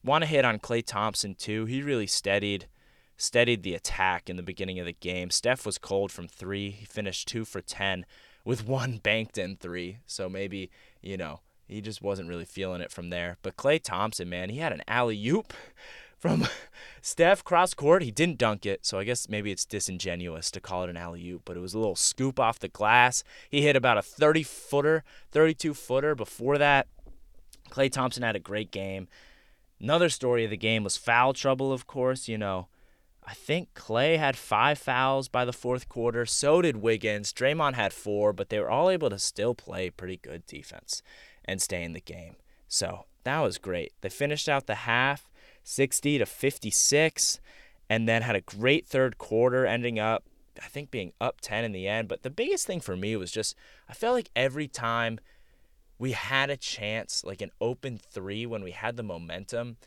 Want 0.03 0.23
to 0.23 0.29
hit 0.29 0.43
on 0.43 0.59
Klay 0.59 0.85
Thompson 0.85 1.35
too. 1.35 1.65
He 1.65 1.81
really 1.81 2.07
steadied 2.07 2.67
steadied 3.15 3.63
the 3.63 3.75
attack 3.75 4.29
in 4.29 4.35
the 4.35 4.43
beginning 4.43 4.79
of 4.79 4.85
the 4.85 4.93
game. 4.93 5.29
Steph 5.29 5.65
was 5.65 5.77
cold 5.77 6.11
from 6.11 6.27
3. 6.27 6.71
He 6.71 6.85
finished 6.85 7.27
2 7.29 7.45
for 7.45 7.61
10 7.61 8.05
with 8.43 8.67
one 8.67 8.97
banked 8.97 9.37
in 9.37 9.55
3. 9.55 9.99
So 10.05 10.27
maybe, 10.27 10.69
you 11.01 11.15
know, 11.15 11.39
he 11.67 11.81
just 11.81 12.01
wasn't 12.01 12.29
really 12.29 12.45
feeling 12.45 12.81
it 12.81 12.91
from 12.91 13.09
there. 13.09 13.37
But 13.41 13.57
Klay 13.57 13.81
Thompson, 13.81 14.29
man, 14.29 14.49
he 14.49 14.57
had 14.57 14.73
an 14.73 14.83
alley 14.87 15.27
oop 15.27 15.53
from 16.17 16.47
Steph 17.01 17.43
cross 17.43 17.73
court. 17.73 18.03
He 18.03 18.11
didn't 18.11 18.37
dunk 18.37 18.65
it, 18.65 18.85
so 18.85 18.99
I 18.99 19.03
guess 19.03 19.29
maybe 19.29 19.51
it's 19.51 19.65
disingenuous 19.65 20.51
to 20.51 20.61
call 20.61 20.83
it 20.83 20.89
an 20.89 20.97
alley 20.97 21.27
oop, 21.29 21.43
but 21.45 21.57
it 21.57 21.61
was 21.61 21.73
a 21.73 21.79
little 21.79 21.95
scoop 21.95 22.39
off 22.39 22.59
the 22.59 22.67
glass. 22.67 23.23
He 23.49 23.61
hit 23.61 23.75
about 23.75 23.97
a 23.97 24.01
30 24.01 24.43
footer, 24.43 25.03
32 25.31 25.73
footer 25.73 26.15
before 26.15 26.57
that. 26.57 26.87
Klay 27.69 27.91
Thompson 27.91 28.23
had 28.23 28.35
a 28.35 28.39
great 28.39 28.71
game. 28.71 29.07
Another 29.81 30.09
story 30.09 30.45
of 30.45 30.51
the 30.51 30.57
game 30.57 30.83
was 30.83 30.95
foul 30.95 31.33
trouble, 31.33 31.73
of 31.73 31.87
course. 31.87 32.27
You 32.27 32.37
know, 32.37 32.67
I 33.25 33.33
think 33.33 33.73
Klay 33.73 34.17
had 34.17 34.37
five 34.37 34.77
fouls 34.77 35.27
by 35.27 35.43
the 35.43 35.51
fourth 35.51 35.89
quarter. 35.89 36.25
So 36.25 36.61
did 36.61 36.77
Wiggins. 36.77 37.33
Draymond 37.33 37.73
had 37.73 37.91
four, 37.91 38.31
but 38.31 38.49
they 38.49 38.59
were 38.59 38.69
all 38.69 38.89
able 38.89 39.09
to 39.09 39.19
still 39.19 39.55
play 39.55 39.89
pretty 39.89 40.17
good 40.17 40.45
defense 40.45 41.01
and 41.45 41.61
stay 41.61 41.83
in 41.83 41.93
the 41.93 42.01
game. 42.01 42.35
So 42.67 43.05
that 43.23 43.39
was 43.39 43.57
great. 43.57 43.93
They 44.01 44.09
finished 44.09 44.49
out 44.49 44.67
the 44.67 44.75
half 44.75 45.29
60 45.63 46.17
to 46.17 46.25
56 46.25 47.39
and 47.89 48.07
then 48.07 48.21
had 48.21 48.35
a 48.35 48.41
great 48.41 48.87
third 48.87 49.17
quarter 49.17 49.65
ending 49.65 49.99
up 49.99 50.23
I 50.61 50.67
think 50.67 50.91
being 50.91 51.13
up 51.19 51.41
10 51.41 51.63
in 51.63 51.71
the 51.71 51.87
end, 51.87 52.07
but 52.07 52.21
the 52.21 52.29
biggest 52.29 52.67
thing 52.67 52.79
for 52.79 52.95
me 52.95 53.15
was 53.15 53.31
just 53.31 53.55
I 53.89 53.93
felt 53.93 54.13
like 54.13 54.29
every 54.35 54.67
time 54.67 55.19
we 55.97 56.11
had 56.11 56.49
a 56.49 56.57
chance, 56.57 57.23
like 57.23 57.41
an 57.41 57.51
open 57.61 57.97
3 57.97 58.45
when 58.45 58.63
we 58.63 58.71
had 58.71 58.95
the 58.95 59.03
momentum, 59.03 59.77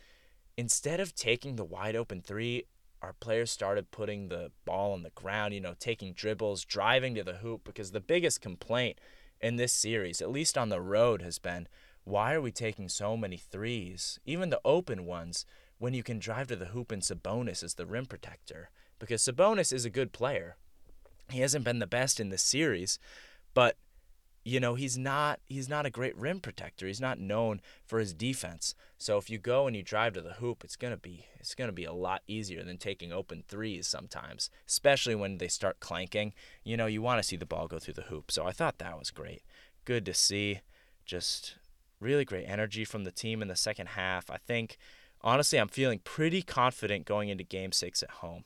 instead 0.57 0.99
of 0.99 1.15
taking 1.15 1.55
the 1.55 1.63
wide 1.63 1.95
open 1.95 2.21
3, 2.21 2.63
our 3.01 3.13
players 3.13 3.51
started 3.51 3.91
putting 3.91 4.27
the 4.27 4.51
ball 4.65 4.93
on 4.93 5.03
the 5.03 5.11
ground, 5.11 5.53
you 5.53 5.61
know, 5.61 5.75
taking 5.79 6.13
dribbles, 6.13 6.65
driving 6.65 7.15
to 7.15 7.23
the 7.23 7.35
hoop 7.35 7.61
because 7.63 7.91
the 7.91 7.99
biggest 7.99 8.41
complaint 8.41 8.99
in 9.41 9.55
this 9.55 9.73
series, 9.73 10.21
at 10.21 10.31
least 10.31 10.57
on 10.57 10.69
the 10.69 10.81
road, 10.81 11.21
has 11.21 11.39
been 11.39 11.67
why 12.03 12.33
are 12.33 12.41
we 12.41 12.51
taking 12.51 12.87
so 12.87 13.17
many 13.17 13.37
threes, 13.37 14.19
even 14.25 14.49
the 14.49 14.61
open 14.63 15.05
ones, 15.05 15.45
when 15.77 15.93
you 15.93 16.03
can 16.03 16.19
drive 16.19 16.47
to 16.47 16.55
the 16.55 16.67
hoop 16.67 16.91
and 16.91 17.01
Sabonis 17.01 17.63
as 17.63 17.73
the 17.73 17.85
rim 17.85 18.05
protector? 18.05 18.69
Because 18.97 19.21
Sabonis 19.21 19.73
is 19.73 19.83
a 19.83 19.89
good 19.89 20.13
player. 20.13 20.55
He 21.29 21.41
hasn't 21.41 21.65
been 21.65 21.79
the 21.79 21.87
best 21.87 22.19
in 22.19 22.29
this 22.29 22.41
series, 22.41 22.97
but 23.53 23.75
you 24.47 24.61
know, 24.61 24.75
he's 24.75 24.97
not 24.97 25.41
he's 25.49 25.67
not 25.67 25.85
a 25.85 25.89
great 25.89 26.17
rim 26.17 26.39
protector. 26.39 26.87
He's 26.87 27.01
not 27.01 27.19
known 27.19 27.59
for 27.85 27.99
his 27.99 28.13
defense. 28.13 28.75
So 28.97 29.17
if 29.17 29.29
you 29.29 29.37
go 29.37 29.67
and 29.67 29.75
you 29.75 29.83
drive 29.83 30.13
to 30.13 30.21
the 30.21 30.35
hoop, 30.35 30.63
it's 30.63 30.77
gonna 30.77 30.95
be 30.95 31.25
it's 31.37 31.53
gonna 31.53 31.73
be 31.73 31.83
a 31.83 31.91
lot 31.91 32.21
easier 32.27 32.63
than 32.63 32.77
taking 32.77 33.11
open 33.11 33.43
threes 33.45 33.87
sometimes, 33.87 34.49
especially 34.65 35.15
when 35.15 35.39
they 35.39 35.49
start 35.49 35.81
clanking. 35.81 36.33
You 36.63 36.77
know, 36.77 36.85
you 36.85 37.01
want 37.01 37.19
to 37.19 37.27
see 37.27 37.35
the 37.35 37.45
ball 37.45 37.67
go 37.67 37.77
through 37.77 37.95
the 37.95 38.03
hoop. 38.03 38.31
So 38.31 38.45
I 38.45 38.53
thought 38.53 38.77
that 38.77 38.97
was 38.97 39.11
great. 39.11 39.43
Good 39.83 40.05
to 40.05 40.13
see. 40.13 40.61
Just 41.05 41.55
really 41.99 42.23
great 42.23 42.45
energy 42.45 42.85
from 42.85 43.03
the 43.03 43.11
team 43.11 43.41
in 43.41 43.49
the 43.49 43.55
second 43.57 43.87
half. 43.87 44.29
I 44.29 44.37
think 44.37 44.77
honestly, 45.19 45.59
I'm 45.59 45.67
feeling 45.67 45.99
pretty 45.99 46.41
confident 46.41 47.05
going 47.05 47.27
into 47.27 47.43
Game 47.43 47.73
Six 47.73 48.01
at 48.01 48.11
home. 48.11 48.45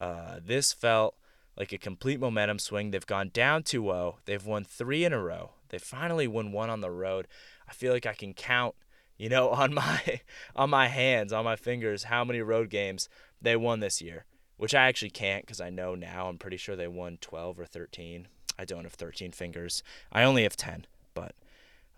Uh, 0.00 0.38
this 0.40 0.72
felt 0.72 1.16
like 1.56 1.72
a 1.72 1.78
complete 1.78 2.20
momentum 2.20 2.58
swing. 2.58 2.90
They've 2.90 3.06
gone 3.06 3.30
down 3.32 3.62
2 3.62 3.82
0. 3.84 4.18
They've 4.24 4.44
won 4.44 4.64
three 4.64 5.04
in 5.04 5.12
a 5.12 5.22
row. 5.22 5.52
They 5.68 5.78
finally 5.78 6.26
won 6.26 6.52
one 6.52 6.70
on 6.70 6.80
the 6.80 6.90
road. 6.90 7.28
I 7.68 7.72
feel 7.72 7.92
like 7.92 8.06
I 8.06 8.14
can 8.14 8.34
count, 8.34 8.74
you 9.16 9.28
know, 9.28 9.48
on 9.50 9.74
my 9.74 10.20
on 10.56 10.70
my 10.70 10.88
hands, 10.88 11.32
on 11.32 11.44
my 11.44 11.56
fingers, 11.56 12.04
how 12.04 12.24
many 12.24 12.40
road 12.40 12.70
games 12.70 13.08
they 13.40 13.56
won 13.56 13.80
this 13.80 14.00
year. 14.00 14.24
Which 14.56 14.74
I 14.74 14.86
actually 14.86 15.10
can't 15.10 15.44
because 15.44 15.60
I 15.60 15.70
know 15.70 15.94
now. 15.94 16.28
I'm 16.28 16.38
pretty 16.38 16.56
sure 16.56 16.76
they 16.76 16.86
won 16.86 17.18
12 17.20 17.58
or 17.58 17.66
13. 17.66 18.28
I 18.58 18.64
don't 18.64 18.84
have 18.84 18.92
13 18.92 19.32
fingers. 19.32 19.82
I 20.12 20.22
only 20.22 20.44
have 20.44 20.56
10. 20.56 20.86
But 21.14 21.34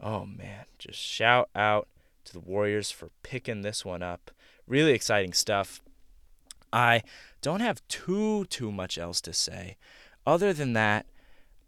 oh 0.01 0.25
man, 0.25 0.65
just 0.79 0.99
shout 0.99 1.51
out 1.55 1.89
to 2.25 2.33
the 2.33 2.41
Warriors 2.41 2.91
for 2.91 3.11
picking 3.23 3.61
this 3.63 3.85
one 3.85 4.03
up. 4.03 4.31
Really 4.67 4.93
exciting 4.93 5.35
stuff. 5.35 5.83
I 6.73 7.03
don't 7.45 7.61
have 7.61 7.87
too 7.89 8.47
too 8.47 8.73
much 8.73 8.97
else 8.97 9.21
to 9.21 9.35
say. 9.35 9.77
Other 10.27 10.55
than 10.55 10.73
that, 10.73 11.05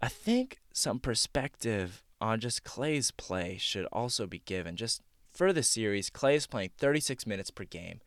I 0.01 0.09
think 0.09 0.57
some 0.73 0.99
perspective 0.99 2.03
on 2.19 2.41
just 2.41 2.65
Klay's 2.65 3.11
play 3.11 3.59
should 3.59 3.85
also 3.93 4.27
be 4.27 4.39
given. 4.39 4.77
Just 4.77 5.03
for 5.35 5.53
the 5.53 5.63
series, 5.63 6.09
Klay 6.09 6.37
is 6.37 6.47
playing 6.47 6.71
36 6.79 7.27
minutes 7.27 7.51
per 7.51 7.65
game. 7.65 8.01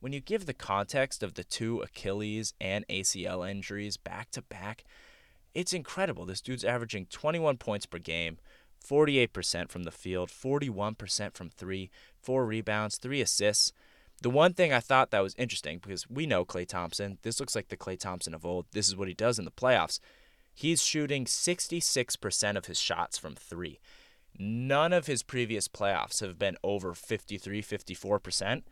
When 0.00 0.12
you 0.12 0.18
give 0.18 0.46
the 0.46 0.52
context 0.52 1.22
of 1.22 1.34
the 1.34 1.44
two 1.44 1.80
Achilles 1.80 2.54
and 2.60 2.84
ACL 2.88 3.48
injuries 3.48 3.96
back 3.96 4.32
to 4.32 4.42
back, 4.42 4.82
it's 5.54 5.72
incredible. 5.72 6.26
This 6.26 6.40
dude's 6.40 6.64
averaging 6.64 7.06
21 7.06 7.56
points 7.58 7.86
per 7.86 7.98
game, 7.98 8.38
48% 8.84 9.70
from 9.70 9.84
the 9.84 9.92
field, 9.92 10.28
41% 10.28 11.34
from 11.34 11.50
three, 11.50 11.88
four 12.20 12.44
rebounds, 12.44 12.96
three 12.96 13.20
assists. 13.20 13.72
The 14.22 14.30
one 14.30 14.54
thing 14.54 14.72
I 14.72 14.78
thought 14.78 15.10
that 15.10 15.22
was 15.22 15.34
interesting 15.36 15.80
because 15.82 16.08
we 16.08 16.26
know 16.26 16.44
Klay 16.44 16.64
Thompson. 16.66 17.18
This 17.22 17.40
looks 17.40 17.56
like 17.56 17.68
the 17.68 17.76
Klay 17.76 17.98
Thompson 17.98 18.34
of 18.34 18.46
old. 18.46 18.66
This 18.70 18.86
is 18.86 18.94
what 18.94 19.08
he 19.08 19.14
does 19.14 19.36
in 19.36 19.44
the 19.44 19.50
playoffs. 19.50 19.98
He's 20.54 20.84
shooting 20.84 21.24
66% 21.24 22.56
of 22.56 22.66
his 22.66 22.78
shots 22.78 23.18
from 23.18 23.34
three. 23.34 23.80
None 24.38 24.92
of 24.92 25.06
his 25.06 25.24
previous 25.24 25.66
playoffs 25.66 26.20
have 26.20 26.38
been 26.38 26.56
over 26.62 26.94
53, 26.94 27.62
54%. 27.62 28.62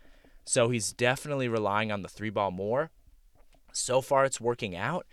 So 0.44 0.68
he's 0.68 0.92
definitely 0.92 1.48
relying 1.48 1.90
on 1.90 2.02
the 2.02 2.08
three 2.08 2.30
ball 2.30 2.52
more. 2.52 2.90
So 3.72 4.00
far, 4.00 4.24
it's 4.24 4.40
working 4.40 4.76
out. 4.76 5.04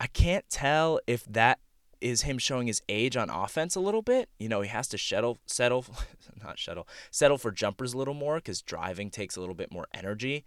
I 0.00 0.06
can't 0.06 0.48
tell 0.48 0.98
if 1.06 1.24
that 1.24 1.58
is 2.00 2.22
him 2.22 2.38
showing 2.38 2.66
his 2.66 2.82
age 2.88 3.16
on 3.16 3.30
offense 3.30 3.74
a 3.74 3.80
little 3.80 4.02
bit. 4.02 4.28
You 4.38 4.48
know, 4.48 4.60
he 4.60 4.68
has 4.68 4.88
to 4.88 4.98
settle, 4.98 5.38
settle, 5.46 5.84
not 6.42 6.58
settle, 6.58 6.86
settle 7.10 7.38
for 7.38 7.50
jumpers 7.50 7.94
a 7.94 7.98
little 7.98 8.14
more 8.14 8.36
because 8.36 8.62
driving 8.62 9.10
takes 9.10 9.36
a 9.36 9.40
little 9.40 9.54
bit 9.54 9.72
more 9.72 9.86
energy. 9.92 10.44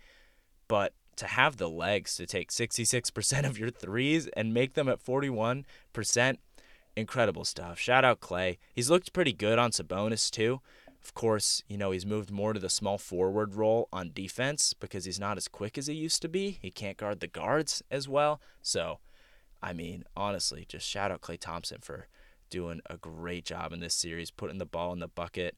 But 0.68 0.94
to 1.18 1.28
have 1.28 1.58
the 1.58 1.70
legs 1.70 2.16
to 2.16 2.26
take 2.26 2.50
66% 2.50 3.46
of 3.46 3.60
your 3.60 3.70
threes 3.70 4.28
and 4.28 4.54
make 4.54 4.74
them 4.74 4.90
at 4.90 5.04
41%, 5.04 6.38
incredible 6.96 7.46
stuff. 7.46 7.80
Shout 7.80 8.06
out 8.06 8.22
Klay. 8.22 8.58
He's 8.74 8.90
looked 8.90 9.14
pretty 9.14 9.34
good 9.34 9.60
on 9.60 9.72
Sabonis 9.72 10.30
too. 10.30 10.62
Of 11.04 11.14
course, 11.14 11.64
you 11.68 11.78
know, 11.78 11.92
he's 11.92 12.06
moved 12.06 12.32
more 12.32 12.54
to 12.54 12.60
the 12.60 12.70
small 12.70 12.98
forward 12.98 13.56
role 13.56 13.88
on 13.92 14.12
defense 14.14 14.74
because 14.74 15.06
he's 15.06 15.20
not 15.20 15.38
as 15.38 15.48
quick 15.48 15.78
as 15.78 15.88
he 15.88 15.96
used 15.96 16.22
to 16.22 16.30
be. 16.30 16.60
He 16.62 16.70
can't 16.70 16.98
guard 16.98 17.20
the 17.20 17.28
guards 17.28 17.82
as 17.90 18.08
well. 18.08 18.40
So, 18.62 19.00
I 19.62 19.74
mean, 19.74 20.04
honestly, 20.16 20.66
just 20.68 20.88
shout 20.88 21.12
out 21.12 21.22
Klay 21.22 21.40
Thompson 21.40 21.80
for 21.82 22.08
doing 22.50 22.82
a 22.88 22.98
great 22.98 23.46
job 23.46 23.74
in 23.74 23.80
this 23.80 23.96
series, 23.96 24.32
putting 24.32 24.58
the 24.58 24.66
ball 24.66 24.94
in 24.94 25.00
the 25.00 25.08
bucket. 25.08 25.56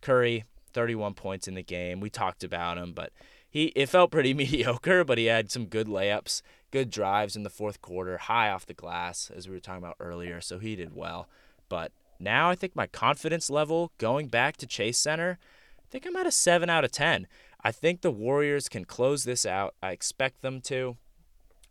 Curry, 0.00 0.44
31 0.72 1.14
points 1.14 1.48
in 1.48 1.54
the 1.54 1.62
game. 1.62 2.00
We 2.00 2.10
talked 2.10 2.44
about 2.44 2.78
him, 2.78 2.92
but 2.92 3.12
he 3.48 3.66
it 3.76 3.88
felt 3.88 4.10
pretty 4.10 4.34
mediocre, 4.34 5.04
but 5.04 5.18
he 5.18 5.26
had 5.26 5.50
some 5.50 5.66
good 5.66 5.86
layups, 5.86 6.42
good 6.70 6.90
drives 6.90 7.36
in 7.36 7.44
the 7.44 7.50
fourth 7.50 7.80
quarter, 7.80 8.18
high 8.18 8.50
off 8.50 8.66
the 8.66 8.74
glass, 8.74 9.30
as 9.34 9.48
we 9.48 9.54
were 9.54 9.60
talking 9.60 9.82
about 9.82 9.96
earlier. 10.00 10.40
So 10.40 10.58
he 10.58 10.76
did 10.76 10.94
well. 10.94 11.28
But 11.68 11.92
now 12.18 12.50
I 12.50 12.54
think 12.54 12.76
my 12.76 12.86
confidence 12.86 13.48
level 13.48 13.92
going 13.98 14.28
back 14.28 14.56
to 14.58 14.66
Chase 14.66 14.98
Center, 14.98 15.38
I 15.78 15.84
think 15.90 16.06
I'm 16.06 16.16
at 16.16 16.26
a 16.26 16.32
7 16.32 16.68
out 16.68 16.84
of 16.84 16.92
10. 16.92 17.26
I 17.62 17.72
think 17.72 18.02
the 18.02 18.10
Warriors 18.10 18.68
can 18.68 18.84
close 18.84 19.24
this 19.24 19.46
out. 19.46 19.74
I 19.82 19.92
expect 19.92 20.42
them 20.42 20.60
to. 20.62 20.96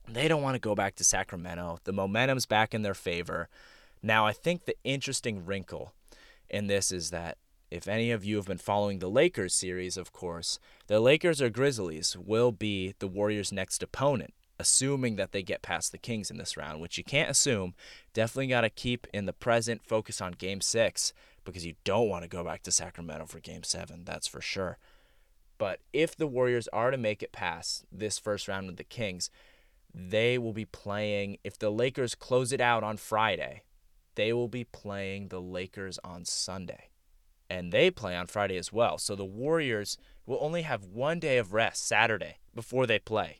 They 0.07 0.27
don't 0.27 0.41
want 0.41 0.55
to 0.55 0.59
go 0.59 0.75
back 0.75 0.95
to 0.95 1.03
Sacramento. 1.03 1.79
The 1.83 1.93
momentum's 1.93 2.45
back 2.45 2.73
in 2.73 2.81
their 2.81 2.93
favor. 2.93 3.49
Now, 4.01 4.25
I 4.25 4.33
think 4.33 4.65
the 4.65 4.75
interesting 4.83 5.45
wrinkle 5.45 5.93
in 6.49 6.67
this 6.67 6.91
is 6.91 7.09
that 7.11 7.37
if 7.71 7.87
any 7.87 8.11
of 8.11 8.23
you 8.23 8.35
have 8.35 8.45
been 8.45 8.57
following 8.57 8.99
the 8.99 9.09
Lakers 9.09 9.55
series, 9.55 9.97
of 9.97 10.11
course, 10.11 10.59
the 10.87 10.99
Lakers 10.99 11.41
or 11.41 11.49
Grizzlies 11.49 12.15
will 12.15 12.51
be 12.51 12.93
the 12.99 13.07
Warriors' 13.07 13.51
next 13.51 13.81
opponent, 13.81 14.33
assuming 14.59 15.15
that 15.15 15.31
they 15.31 15.41
get 15.41 15.63
past 15.63 15.91
the 15.91 15.97
Kings 15.97 16.29
in 16.29 16.37
this 16.37 16.55
round, 16.55 16.81
which 16.81 16.97
you 16.97 17.03
can't 17.03 17.31
assume. 17.31 17.73
Definitely 18.13 18.47
got 18.47 18.61
to 18.61 18.69
keep 18.69 19.07
in 19.11 19.25
the 19.25 19.33
present, 19.33 19.81
focus 19.83 20.21
on 20.21 20.33
game 20.33 20.61
six, 20.61 21.13
because 21.45 21.65
you 21.65 21.73
don't 21.83 22.09
want 22.09 22.23
to 22.23 22.29
go 22.29 22.43
back 22.43 22.61
to 22.63 22.71
Sacramento 22.71 23.25
for 23.25 23.39
game 23.39 23.63
seven, 23.63 24.03
that's 24.03 24.27
for 24.27 24.41
sure. 24.41 24.77
But 25.57 25.79
if 25.93 26.15
the 26.15 26.27
Warriors 26.27 26.67
are 26.73 26.91
to 26.91 26.97
make 26.97 27.23
it 27.23 27.31
past 27.31 27.85
this 27.91 28.19
first 28.19 28.47
round 28.47 28.67
with 28.67 28.77
the 28.77 28.83
Kings, 28.83 29.31
they 29.93 30.37
will 30.37 30.53
be 30.53 30.65
playing, 30.65 31.37
if 31.43 31.57
the 31.57 31.69
Lakers 31.69 32.15
close 32.15 32.51
it 32.51 32.61
out 32.61 32.83
on 32.83 32.97
Friday, 32.97 33.63
they 34.15 34.33
will 34.33 34.47
be 34.47 34.63
playing 34.63 35.27
the 35.27 35.41
Lakers 35.41 35.99
on 36.03 36.25
Sunday. 36.25 36.89
And 37.49 37.71
they 37.71 37.91
play 37.91 38.15
on 38.15 38.27
Friday 38.27 38.57
as 38.57 38.73
well. 38.73 38.97
So 38.97 39.15
the 39.15 39.25
Warriors 39.25 39.97
will 40.25 40.39
only 40.41 40.63
have 40.63 40.85
one 40.85 41.19
day 41.19 41.37
of 41.37 41.53
rest, 41.53 41.87
Saturday, 41.87 42.37
before 42.55 42.87
they 42.87 42.99
play. 42.99 43.39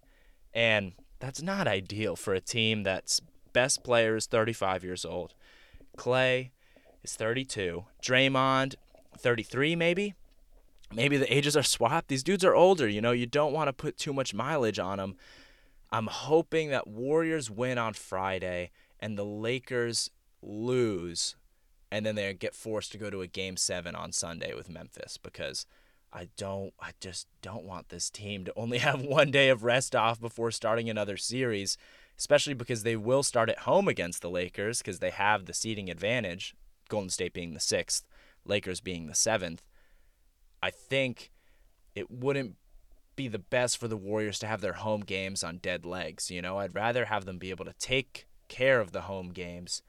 And 0.54 0.94
that's 1.20 1.42
not 1.42 1.68
ideal 1.68 2.16
for 2.16 2.34
a 2.34 2.42
team 2.42 2.84
that's 2.84 3.22
best 3.54 3.84
player 3.84 4.16
is 4.16 4.28
35 4.28 4.84
years 4.84 5.06
old. 5.06 5.34
Klay 5.98 6.52
is 7.04 7.16
32. 7.16 7.86
Draymond, 8.04 8.76
33 9.18 9.76
maybe. 9.76 10.14
Maybe 10.94 11.18
the 11.18 11.34
ages 11.34 11.58
are 11.58 11.64
swapped. 11.64 12.10
These 12.10 12.24
dudes 12.24 12.44
are 12.44 12.54
older, 12.54 12.88
you 12.88 13.02
know, 13.02 13.12
you 13.12 13.26
don't 13.26 13.54
want 13.54 13.68
to 13.68 13.74
put 13.74 13.98
too 13.98 14.14
much 14.14 14.34
mileage 14.34 14.78
on 14.78 15.00
them 15.00 15.16
I'm 15.94 16.08
hoping 16.08 16.72
that 16.72 16.88
Warriors 16.88 17.52
win 17.52 17.78
on 17.78 17.94
Friday 17.94 18.72
and 19.00 19.16
the 19.16 19.24
Lakers 19.24 20.10
lose 20.42 21.36
and 21.92 22.04
then 22.04 22.16
they 22.16 22.34
get 22.34 22.56
forced 22.56 22.92
to 22.94 22.98
go 22.98 23.12
to 23.12 23.22
a 23.22 23.28
game 23.28 23.56
7 23.56 23.94
on 23.94 24.12
Sunday 24.12 24.56
with 24.56 24.72
Memphis 24.72 25.18
because 25.18 25.68
I 26.12 26.30
don't 26.36 26.74
I 26.80 26.94
just 27.00 27.28
don't 27.44 27.64
want 27.64 27.90
this 27.90 28.10
team 28.10 28.44
to 28.46 28.54
only 28.56 28.78
have 28.80 29.04
one 29.04 29.30
day 29.30 29.50
of 29.50 29.64
rest 29.64 29.96
off 29.96 30.20
before 30.20 30.50
starting 30.50 30.90
another 30.90 31.16
series, 31.16 31.78
especially 32.18 32.56
because 32.56 32.82
they 32.82 32.96
will 32.96 33.22
start 33.22 33.52
at 33.52 33.60
home 33.60 33.88
against 33.88 34.24
the 34.24 34.32
Lakers 34.32 34.80
because 34.80 34.98
they 34.98 35.12
have 35.12 35.46
the 35.46 35.54
seeding 35.54 35.92
advantage, 35.92 36.56
Golden 36.90 37.12
State 37.12 37.34
being 37.34 37.54
the 37.54 37.60
6th, 37.60 38.02
Lakers 38.46 38.82
being 38.82 39.06
the 39.06 39.14
7th. 39.14 39.60
I 40.64 40.72
think 40.72 41.30
it 41.94 42.10
wouldn't 42.10 42.56
be 43.16 43.28
the 43.28 43.40
best 43.40 43.78
for 43.78 43.88
the 43.88 43.98
Warriors 43.98 44.40
to 44.40 44.48
have 44.48 44.62
their 44.62 44.74
home 44.74 45.02
games 45.02 45.44
on 45.44 45.58
dead 45.58 45.86
legs. 45.86 46.32
You 46.32 46.42
know, 46.42 46.60
I'd 46.60 46.76
rather 46.76 47.06
have 47.06 47.26
them 47.26 47.38
be 47.38 47.50
able 47.50 47.66
to 47.66 47.74
take 47.74 48.28
care 48.48 48.80
of 48.80 48.92
the 48.92 49.02
home 49.02 49.30
games 49.30 49.82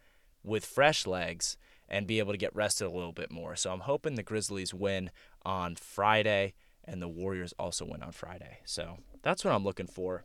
with 0.42 0.64
fresh 0.64 1.06
legs 1.06 1.56
and 1.88 2.06
be 2.06 2.18
able 2.18 2.32
to 2.32 2.38
get 2.38 2.54
rested 2.54 2.86
a 2.86 2.90
little 2.90 3.12
bit 3.12 3.30
more. 3.30 3.56
So 3.56 3.72
I'm 3.72 3.80
hoping 3.80 4.14
the 4.14 4.22
Grizzlies 4.22 4.74
win 4.74 5.10
on 5.44 5.76
Friday 5.76 6.54
and 6.84 7.00
the 7.00 7.08
Warriors 7.08 7.54
also 7.58 7.84
win 7.84 8.02
on 8.02 8.12
Friday. 8.12 8.58
So 8.64 8.98
that's 9.22 9.44
what 9.44 9.54
I'm 9.54 9.64
looking 9.64 9.86
for. 9.86 10.24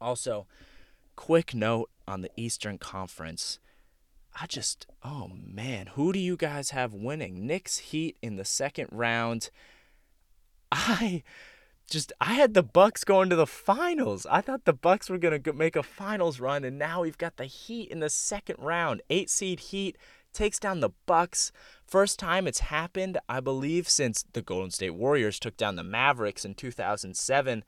Also, 0.00 0.46
quick 1.16 1.54
note 1.54 1.90
on 2.06 2.20
the 2.22 2.30
Eastern 2.36 2.78
Conference. 2.78 3.58
I 4.40 4.46
just, 4.46 4.86
oh 5.02 5.30
man, 5.34 5.88
who 5.94 6.12
do 6.12 6.18
you 6.18 6.36
guys 6.36 6.70
have 6.70 6.94
winning? 6.94 7.46
Knicks 7.46 7.78
Heat 7.78 8.16
in 8.22 8.36
the 8.36 8.44
second 8.44 8.88
round. 8.92 9.50
I 10.72 11.22
just 11.88 12.12
I 12.20 12.34
had 12.34 12.54
the 12.54 12.62
Bucks 12.62 13.04
going 13.04 13.30
to 13.30 13.36
the 13.36 13.46
finals. 13.46 14.26
I 14.30 14.40
thought 14.40 14.64
the 14.64 14.72
Bucks 14.72 15.08
were 15.08 15.18
going 15.18 15.42
to 15.42 15.52
make 15.52 15.76
a 15.76 15.82
finals 15.82 16.38
run 16.38 16.64
and 16.64 16.78
now 16.78 17.02
we've 17.02 17.18
got 17.18 17.36
the 17.36 17.46
Heat 17.46 17.90
in 17.90 18.00
the 18.00 18.10
second 18.10 18.56
round. 18.58 19.02
8 19.10 19.30
seed 19.30 19.60
Heat 19.60 19.96
takes 20.32 20.58
down 20.58 20.80
the 20.80 20.90
Bucks. 21.06 21.50
First 21.86 22.18
time 22.18 22.46
it's 22.46 22.60
happened, 22.60 23.18
I 23.28 23.40
believe, 23.40 23.88
since 23.88 24.24
the 24.32 24.42
Golden 24.42 24.70
State 24.70 24.90
Warriors 24.90 25.38
took 25.38 25.56
down 25.56 25.76
the 25.76 25.82
Mavericks 25.82 26.44
in 26.44 26.54
2007. 26.54 27.64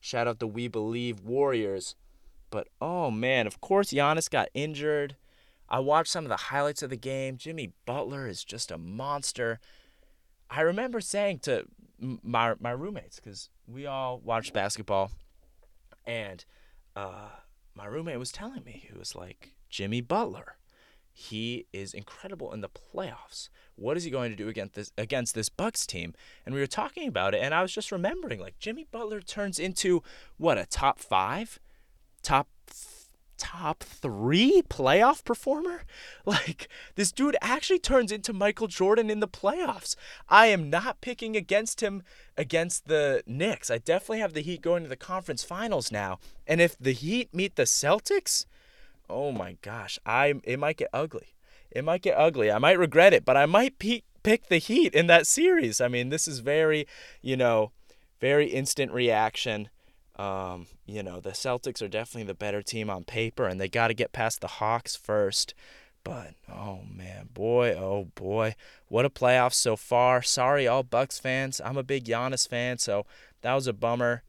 Shout 0.00 0.26
out 0.26 0.38
the 0.38 0.46
We 0.46 0.68
Believe 0.68 1.20
Warriors. 1.20 1.94
But 2.50 2.68
oh 2.80 3.10
man, 3.10 3.46
of 3.46 3.60
course 3.60 3.92
Giannis 3.92 4.30
got 4.30 4.48
injured. 4.54 5.16
I 5.68 5.80
watched 5.80 6.10
some 6.10 6.24
of 6.24 6.30
the 6.30 6.36
highlights 6.36 6.82
of 6.82 6.88
the 6.88 6.96
game. 6.96 7.36
Jimmy 7.36 7.72
Butler 7.84 8.26
is 8.26 8.42
just 8.42 8.70
a 8.70 8.78
monster. 8.78 9.60
I 10.50 10.62
remember 10.62 11.02
saying 11.02 11.40
to 11.40 11.66
my 12.00 12.54
my 12.58 12.70
roommates 12.70 13.20
because 13.20 13.50
we 13.70 13.86
all 13.86 14.18
watched 14.18 14.52
basketball, 14.52 15.10
and 16.06 16.44
uh, 16.96 17.28
my 17.74 17.86
roommate 17.86 18.18
was 18.18 18.32
telling 18.32 18.64
me 18.64 18.82
he 18.90 18.98
was 18.98 19.14
like 19.14 19.54
Jimmy 19.68 20.00
Butler. 20.00 20.56
He 21.12 21.66
is 21.72 21.94
incredible 21.94 22.52
in 22.52 22.60
the 22.60 22.68
playoffs. 22.68 23.48
What 23.74 23.96
is 23.96 24.04
he 24.04 24.10
going 24.10 24.30
to 24.30 24.36
do 24.36 24.48
against 24.48 24.74
this 24.74 24.92
against 24.96 25.34
this 25.34 25.48
Bucks 25.48 25.86
team? 25.86 26.14
And 26.46 26.54
we 26.54 26.60
were 26.60 26.66
talking 26.66 27.08
about 27.08 27.34
it, 27.34 27.42
and 27.42 27.54
I 27.54 27.62
was 27.62 27.72
just 27.72 27.92
remembering 27.92 28.40
like 28.40 28.58
Jimmy 28.58 28.86
Butler 28.90 29.20
turns 29.20 29.58
into 29.58 30.02
what 30.36 30.58
a 30.58 30.66
top 30.66 30.98
five, 30.98 31.58
top 32.22 32.48
top 33.38 33.82
three 33.82 34.62
playoff 34.68 35.24
performer? 35.24 35.82
Like, 36.26 36.68
this 36.94 37.10
dude 37.10 37.36
actually 37.40 37.78
turns 37.78 38.12
into 38.12 38.34
Michael 38.34 38.66
Jordan 38.66 39.08
in 39.08 39.20
the 39.20 39.28
playoffs. 39.28 39.96
I 40.28 40.48
am 40.48 40.68
not 40.68 41.00
picking 41.00 41.36
against 41.36 41.80
him 41.80 42.02
against 42.36 42.86
the 42.86 43.22
Knicks. 43.26 43.70
I 43.70 43.78
definitely 43.78 44.18
have 44.18 44.34
the 44.34 44.42
Heat 44.42 44.60
going 44.60 44.82
to 44.82 44.90
the 44.90 44.96
conference 44.96 45.42
finals 45.42 45.90
now. 45.90 46.18
And 46.46 46.60
if 46.60 46.76
the 46.78 46.92
Heat 46.92 47.34
meet 47.34 47.56
the 47.56 47.62
Celtics, 47.62 48.44
oh 49.08 49.32
my 49.32 49.56
gosh, 49.62 49.98
I 50.04 50.34
it 50.44 50.58
might 50.58 50.76
get 50.76 50.90
ugly. 50.92 51.34
It 51.70 51.82
might 51.82 52.02
get 52.02 52.18
ugly. 52.18 52.50
I 52.50 52.58
might 52.58 52.78
regret 52.78 53.14
it, 53.14 53.24
but 53.24 53.36
I 53.36 53.46
might 53.46 53.78
pe- 53.78 54.02
pick 54.22 54.48
the 54.48 54.58
Heat 54.58 54.94
in 54.94 55.06
that 55.06 55.26
series. 55.26 55.80
I 55.80 55.88
mean, 55.88 56.10
this 56.10 56.28
is 56.28 56.40
very, 56.40 56.86
you 57.22 57.36
know, 57.36 57.72
very 58.20 58.46
instant 58.48 58.92
reaction. 58.92 59.68
Um, 60.18 60.66
you 60.84 61.02
know, 61.02 61.20
the 61.20 61.30
Celtics 61.30 61.80
are 61.80 61.88
definitely 61.88 62.26
the 62.26 62.34
better 62.34 62.60
team 62.60 62.90
on 62.90 63.04
paper, 63.04 63.46
and 63.46 63.60
they 63.60 63.68
got 63.68 63.88
to 63.88 63.94
get 63.94 64.12
past 64.12 64.40
the 64.40 64.48
Hawks 64.48 64.96
first. 64.96 65.54
But 66.02 66.34
oh 66.52 66.80
man, 66.90 67.28
boy, 67.32 67.74
oh 67.74 68.08
boy, 68.14 68.54
what 68.88 69.04
a 69.04 69.10
playoff 69.10 69.52
so 69.52 69.76
far. 69.76 70.22
Sorry, 70.22 70.66
all 70.66 70.82
Bucks 70.82 71.18
fans. 71.18 71.60
I'm 71.64 71.76
a 71.76 71.82
big 71.82 72.04
Giannis 72.04 72.48
fan, 72.48 72.78
so 72.78 73.06
that 73.42 73.54
was 73.54 73.66
a 73.66 73.72
bummer. 73.72 74.22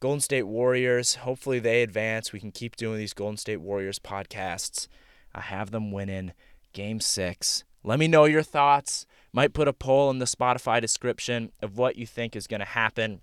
Golden 0.00 0.20
State 0.20 0.42
Warriors. 0.42 1.16
Hopefully 1.16 1.58
they 1.58 1.82
advance. 1.82 2.32
We 2.32 2.40
can 2.40 2.52
keep 2.52 2.76
doing 2.76 2.98
these 2.98 3.14
Golden 3.14 3.38
State 3.38 3.60
Warriors 3.60 3.98
podcasts. 3.98 4.86
I 5.34 5.40
have 5.40 5.70
them 5.70 5.90
winning 5.90 6.32
Game 6.72 7.00
Six. 7.00 7.64
Let 7.82 7.98
me 7.98 8.06
know 8.06 8.24
your 8.24 8.42
thoughts. 8.42 9.06
Might 9.32 9.54
put 9.54 9.66
a 9.66 9.72
poll 9.72 10.10
in 10.10 10.18
the 10.18 10.26
Spotify 10.26 10.80
description 10.80 11.52
of 11.60 11.76
what 11.76 11.96
you 11.96 12.06
think 12.06 12.36
is 12.36 12.46
going 12.46 12.60
to 12.60 12.66
happen 12.66 13.20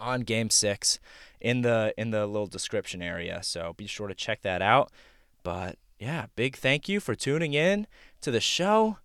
on 0.00 0.22
Game 0.22 0.50
Six 0.50 0.98
in 1.40 1.62
the 1.62 1.94
in 1.96 2.10
the 2.10 2.26
little 2.26 2.46
description 2.46 3.02
area. 3.02 3.40
So 3.42 3.74
be 3.76 3.86
sure 3.86 4.08
to 4.08 4.14
check 4.14 4.42
that 4.42 4.62
out. 4.62 4.90
But 5.42 5.76
yeah, 5.98 6.26
big 6.34 6.56
thank 6.56 6.88
you 6.88 6.98
for 6.98 7.14
tuning 7.14 7.54
in 7.54 7.86
to 8.22 8.30
the 8.30 8.40
show. 8.40 8.98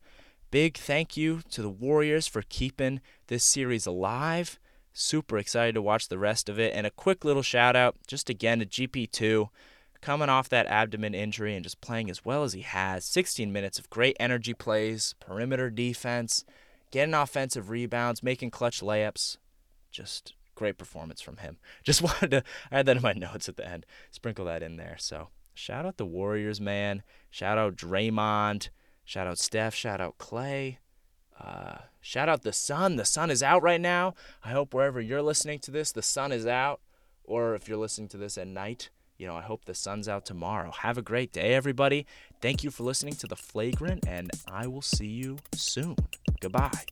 Big 0.51 0.77
thank 0.77 1.17
you 1.17 1.41
to 1.51 1.61
the 1.61 1.69
Warriors 1.69 2.27
for 2.27 2.41
keeping 2.41 3.01
this 3.27 3.43
series 3.43 3.85
alive. 3.85 4.57
Super 4.93 5.37
excited 5.37 5.75
to 5.75 5.81
watch 5.81 6.07
the 6.07 6.17
rest 6.17 6.47
of 6.47 6.57
it. 6.57 6.73
And 6.73 6.87
a 6.87 6.91
quick 6.91 7.25
little 7.25 7.41
shout 7.41 7.75
out, 7.75 7.97
just 8.07 8.29
again 8.29 8.59
to 8.59 8.65
GP2, 8.65 9.49
coming 9.99 10.29
off 10.29 10.47
that 10.47 10.67
abdomen 10.67 11.13
injury 11.13 11.55
and 11.55 11.63
just 11.63 11.81
playing 11.81 12.09
as 12.09 12.23
well 12.23 12.43
as 12.43 12.53
he 12.53 12.61
has. 12.61 13.03
16 13.03 13.51
minutes 13.51 13.77
of 13.77 13.89
great 13.89 14.15
energy 14.17 14.53
plays, 14.53 15.15
perimeter 15.19 15.69
defense, 15.69 16.45
getting 16.91 17.13
offensive 17.13 17.69
rebounds, 17.69 18.23
making 18.23 18.51
clutch 18.51 18.79
layups. 18.79 19.35
Just 19.91 20.33
great 20.55 20.77
performance 20.77 21.21
from 21.21 21.37
him. 21.37 21.57
Just 21.83 22.01
wanted 22.01 22.31
to, 22.31 22.43
I 22.71 22.77
had 22.77 22.85
that 22.87 22.97
in 22.97 23.03
my 23.03 23.13
notes 23.13 23.47
at 23.47 23.57
the 23.57 23.67
end, 23.67 23.85
sprinkle 24.11 24.45
that 24.45 24.63
in 24.63 24.77
there. 24.77 24.95
So 24.99 25.29
shout 25.53 25.85
out 25.85 25.97
the 25.97 26.05
Warriors, 26.05 26.59
man. 26.59 27.03
Shout 27.29 27.57
out 27.57 27.75
Draymond. 27.75 28.69
Shout 29.03 29.27
out 29.27 29.37
Steph. 29.37 29.75
Shout 29.75 30.01
out 30.01 30.17
Klay. 30.17 30.77
Uh, 31.39 31.77
shout 32.01 32.29
out 32.29 32.43
the 32.43 32.53
sun. 32.53 32.95
The 32.95 33.05
sun 33.05 33.29
is 33.29 33.43
out 33.43 33.61
right 33.61 33.81
now. 33.81 34.15
I 34.43 34.49
hope 34.49 34.73
wherever 34.73 35.01
you're 35.01 35.21
listening 35.21 35.59
to 35.59 35.71
this, 35.71 35.91
the 35.91 36.01
sun 36.01 36.31
is 36.31 36.47
out. 36.47 36.81
Or 37.23 37.55
if 37.55 37.67
you're 37.67 37.77
listening 37.77 38.07
to 38.09 38.17
this 38.17 38.37
at 38.37 38.47
night, 38.47 38.89
you 39.17 39.27
know, 39.27 39.35
I 39.35 39.41
hope 39.41 39.65
the 39.65 39.73
sun's 39.73 40.07
out 40.07 40.25
tomorrow. 40.25 40.71
Have 40.71 40.97
a 40.97 41.01
great 41.01 41.31
day, 41.31 41.53
everybody. 41.53 42.05
Thank 42.41 42.63
you 42.63 42.71
for 42.71 42.83
listening 42.83 43.15
to 43.15 43.27
The 43.27 43.35
Flagrant, 43.35 44.05
and 44.07 44.29
I 44.47 44.67
will 44.67 44.81
see 44.81 45.07
you 45.07 45.37
soon. 45.53 45.95
Goodbye. 46.41 46.85